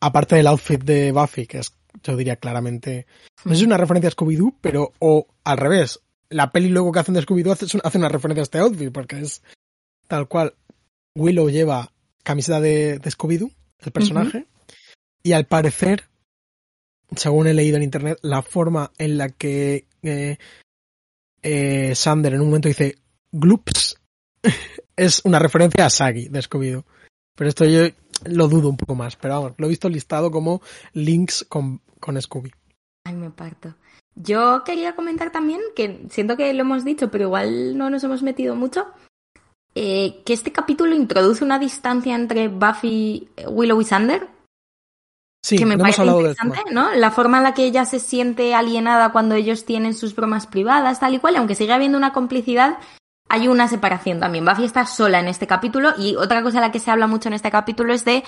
[0.01, 3.07] aparte del outfit de Buffy, que es, yo diría claramente.
[3.45, 6.01] No es una referencia a Scooby-Doo, pero o al revés.
[6.29, 9.19] La peli luego que hacen de Scooby-Doo hace, hace una referencia a este outfit, porque
[9.21, 9.41] es
[10.07, 10.53] tal cual.
[11.15, 11.91] Willow lleva
[12.23, 14.47] camiseta de, Scooby-Doo, el personaje,
[15.23, 16.09] y al parecer
[17.15, 20.37] según he leído en internet, la forma en la que eh,
[21.41, 22.97] eh, Sander en un momento dice
[23.31, 23.99] gloops
[24.95, 26.85] es una referencia a Sagi de Scooby-Doo.
[27.35, 27.87] Pero esto yo
[28.25, 29.15] lo dudo un poco más.
[29.15, 30.61] Pero vamos, lo he visto listado como
[30.93, 32.51] links con, con Scooby.
[33.05, 33.75] Ay, me parto.
[34.15, 38.21] Yo quería comentar también, que siento que lo hemos dicho, pero igual no nos hemos
[38.21, 38.85] metido mucho,
[39.73, 44.29] eh, que este capítulo introduce una distancia entre Buffy, Willow y Sander,
[45.43, 46.93] Sí, que me parece interesante, ¿no?
[46.95, 51.01] La forma en la que ella se siente alienada cuando ellos tienen sus bromas privadas,
[51.01, 52.77] tal y cual, aunque sigue habiendo una complicidad,
[53.27, 54.45] hay una separación también.
[54.45, 57.27] Buffy está sola en este capítulo y otra cosa de la que se habla mucho
[57.27, 58.23] en este capítulo es de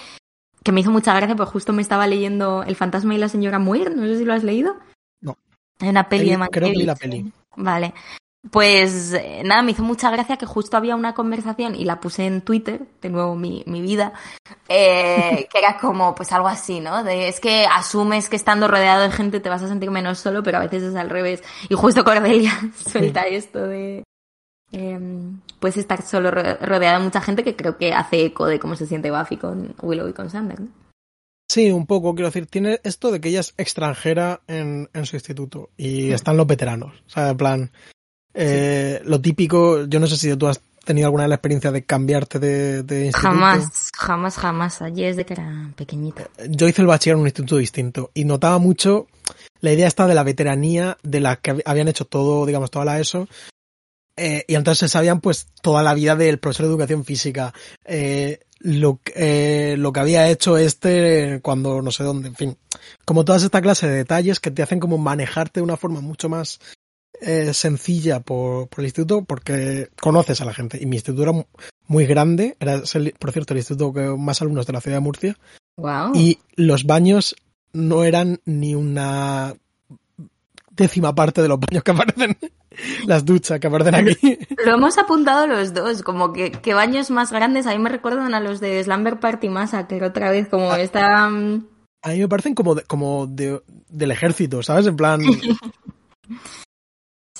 [0.61, 3.59] que me hizo mucha gracia, pues justo me estaba leyendo El fantasma y la señora
[3.59, 4.75] Muir, no sé si lo has leído.
[5.21, 5.37] No.
[5.79, 7.31] Una peli de Creo que vi la peli.
[7.55, 7.93] Vale.
[8.51, 12.25] Pues eh, nada, me hizo mucha gracia que justo había una conversación y la puse
[12.25, 14.13] en Twitter, de nuevo mi, mi vida,
[14.69, 17.03] eh, que era como pues algo así, ¿no?
[17.03, 20.43] De, es que asumes que estando rodeado de gente te vas a sentir menos solo,
[20.43, 21.43] pero a veces es al revés.
[21.69, 22.51] Y justo Cordelia
[22.91, 24.03] suelta esto de
[24.71, 28.75] em, pues estar solo rodeado de mucha gente que creo que hace eco de cómo
[28.75, 30.67] se siente Buffy con Willow y con Sander, ¿no?
[31.47, 35.15] Sí, un poco, quiero decir, tiene esto de que ella es extranjera en, en su
[35.15, 37.71] instituto y están los veteranos, o sea, en plan,
[38.35, 41.83] eh, Lo típico, yo no sé si tú has tenido alguna vez la experiencia de
[41.83, 43.33] cambiarte de, de instituto.
[43.33, 44.81] Jamás, jamás, jamás.
[44.81, 46.29] Allí es de que era pequeñita.
[46.49, 49.07] Yo hice el bachiller en un instituto distinto y notaba mucho
[49.61, 52.99] la idea esta de la veteranía de la que habían hecho todo, digamos, toda la
[52.99, 53.27] ESO.
[54.17, 59.01] Eh, y entonces sabían pues toda la vida del profesor de educación física, eh, lo,
[59.13, 62.57] eh, lo que había hecho este cuando no sé dónde, en fin,
[63.03, 66.29] como todas esta clase de detalles que te hacen como manejarte de una forma mucho
[66.29, 66.61] más
[67.21, 70.77] eh, sencilla por, por, el instituto porque conoces a la gente.
[70.81, 71.45] Y mi instituto era
[71.87, 72.81] muy grande, era,
[73.19, 75.37] por cierto, el instituto con más alumnos de la ciudad de Murcia.
[75.77, 76.11] Wow.
[76.15, 77.35] Y los baños
[77.73, 79.53] no eran ni una
[80.71, 82.37] décima parte de los baños que aparecen,
[83.07, 84.39] las duchas que aparecen aquí.
[84.65, 88.33] Lo hemos apuntado los dos, como que, que baños más grandes, a mí me recuerdan
[88.33, 89.49] a los de Slumber Party
[89.87, 91.29] que otra vez, como ah, esta...
[91.29, 91.67] Mm,
[92.01, 94.87] a mí me parecen como, de, como de, del ejército, ¿sabes?
[94.87, 95.21] En plan...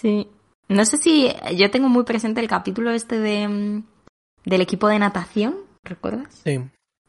[0.06, 0.28] Sí.
[0.68, 3.84] No sé si yo tengo muy presente el capítulo este de mm,
[4.46, 6.42] del equipo de natación, ¿recuerdas?
[6.44, 6.62] Sí.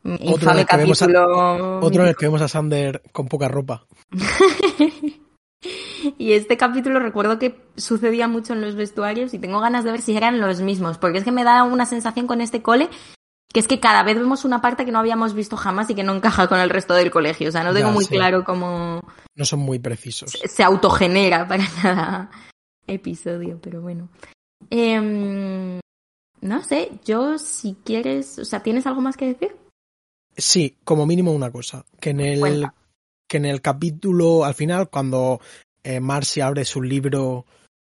[0.03, 1.39] Infame otro en capítulo.
[1.39, 3.85] A, otro en el que vemos a Sander con poca ropa.
[6.17, 10.01] y este capítulo recuerdo que sucedía mucho en los vestuarios y tengo ganas de ver
[10.01, 12.89] si eran los mismos, porque es que me da una sensación con este cole
[13.53, 16.03] que es que cada vez vemos una parte que no habíamos visto jamás y que
[16.03, 17.51] no encaja con el resto del colegio.
[17.51, 19.03] O sea, no tengo muy claro cómo.
[19.35, 20.31] No son muy precisos.
[20.31, 22.31] Se, se autogenera para cada,
[22.87, 24.09] episodio, pero bueno.
[24.71, 25.81] Eh,
[26.41, 29.57] no sé, yo si quieres, o sea, ¿tienes algo más que decir?
[30.37, 32.67] Sí, como mínimo una cosa, que en el
[33.29, 35.41] que en el capítulo al final cuando
[35.83, 37.45] eh, Marcy abre su libro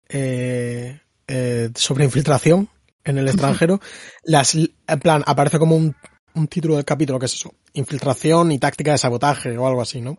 [0.07, 2.69] eh, eh, sobre infiltración
[3.03, 3.79] en el extranjero,
[4.23, 5.95] las, en plan aparece como un,
[6.33, 10.01] un título del capítulo que es eso, infiltración y táctica de sabotaje o algo así,
[10.01, 10.17] ¿no?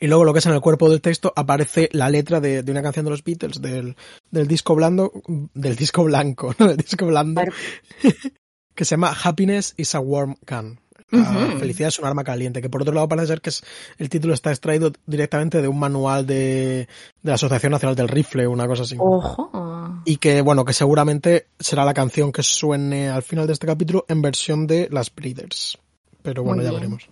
[0.00, 2.72] Y luego lo que es en el cuerpo del texto aparece la letra de, de
[2.72, 3.96] una canción de los Beatles, del,
[4.30, 5.12] del disco blando,
[5.54, 7.42] del disco blanco, no del disco blando,
[8.74, 10.80] que se llama Happiness is a Warm Gun.
[11.12, 11.58] Uh -huh.
[11.60, 13.62] Felicidad es un arma caliente, que por otro lado parece ser que es,
[13.96, 16.88] el título está extraído directamente de un manual de,
[17.22, 18.96] de la Asociación Nacional del Rifle, una cosa así.
[18.98, 20.02] Ojo.
[20.04, 24.04] Y que, bueno, que seguramente será la canción que suene al final de este capítulo
[24.08, 25.78] en versión de las Breeders.
[26.22, 26.80] Pero bueno, Muy ya bien.
[26.80, 27.08] veremos.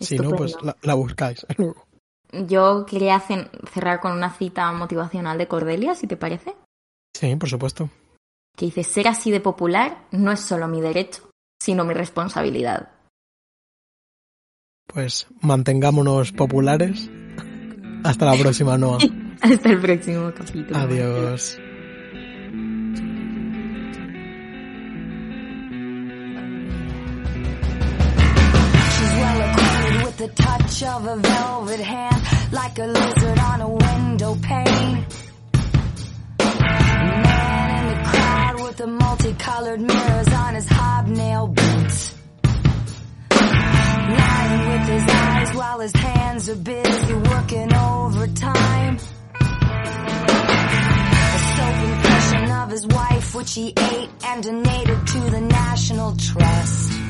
[0.00, 1.86] Si no, pues la, la buscáis luego.
[2.32, 6.54] Yo quería cerrar con una cita motivacional de Cordelia, si te parece.
[7.14, 7.90] Sí, por supuesto.
[8.56, 11.28] Que dice, ser así de popular no es solo mi derecho,
[11.60, 12.90] sino mi responsabilidad.
[14.86, 17.10] Pues mantengámonos populares.
[18.04, 18.98] Hasta la próxima, Noah.
[19.40, 20.78] Hasta el próximo capítulo.
[20.78, 21.58] Adiós.
[30.20, 35.06] The touch of a velvet hand, like a lizard on a window pane.
[37.24, 42.14] Man in the crowd with the multicolored mirrors on his hobnail boots.
[43.30, 48.98] Lying with his eyes while his hands are busy working overtime.
[51.32, 57.09] A soap impression of his wife, which he ate and donated to the National Trust.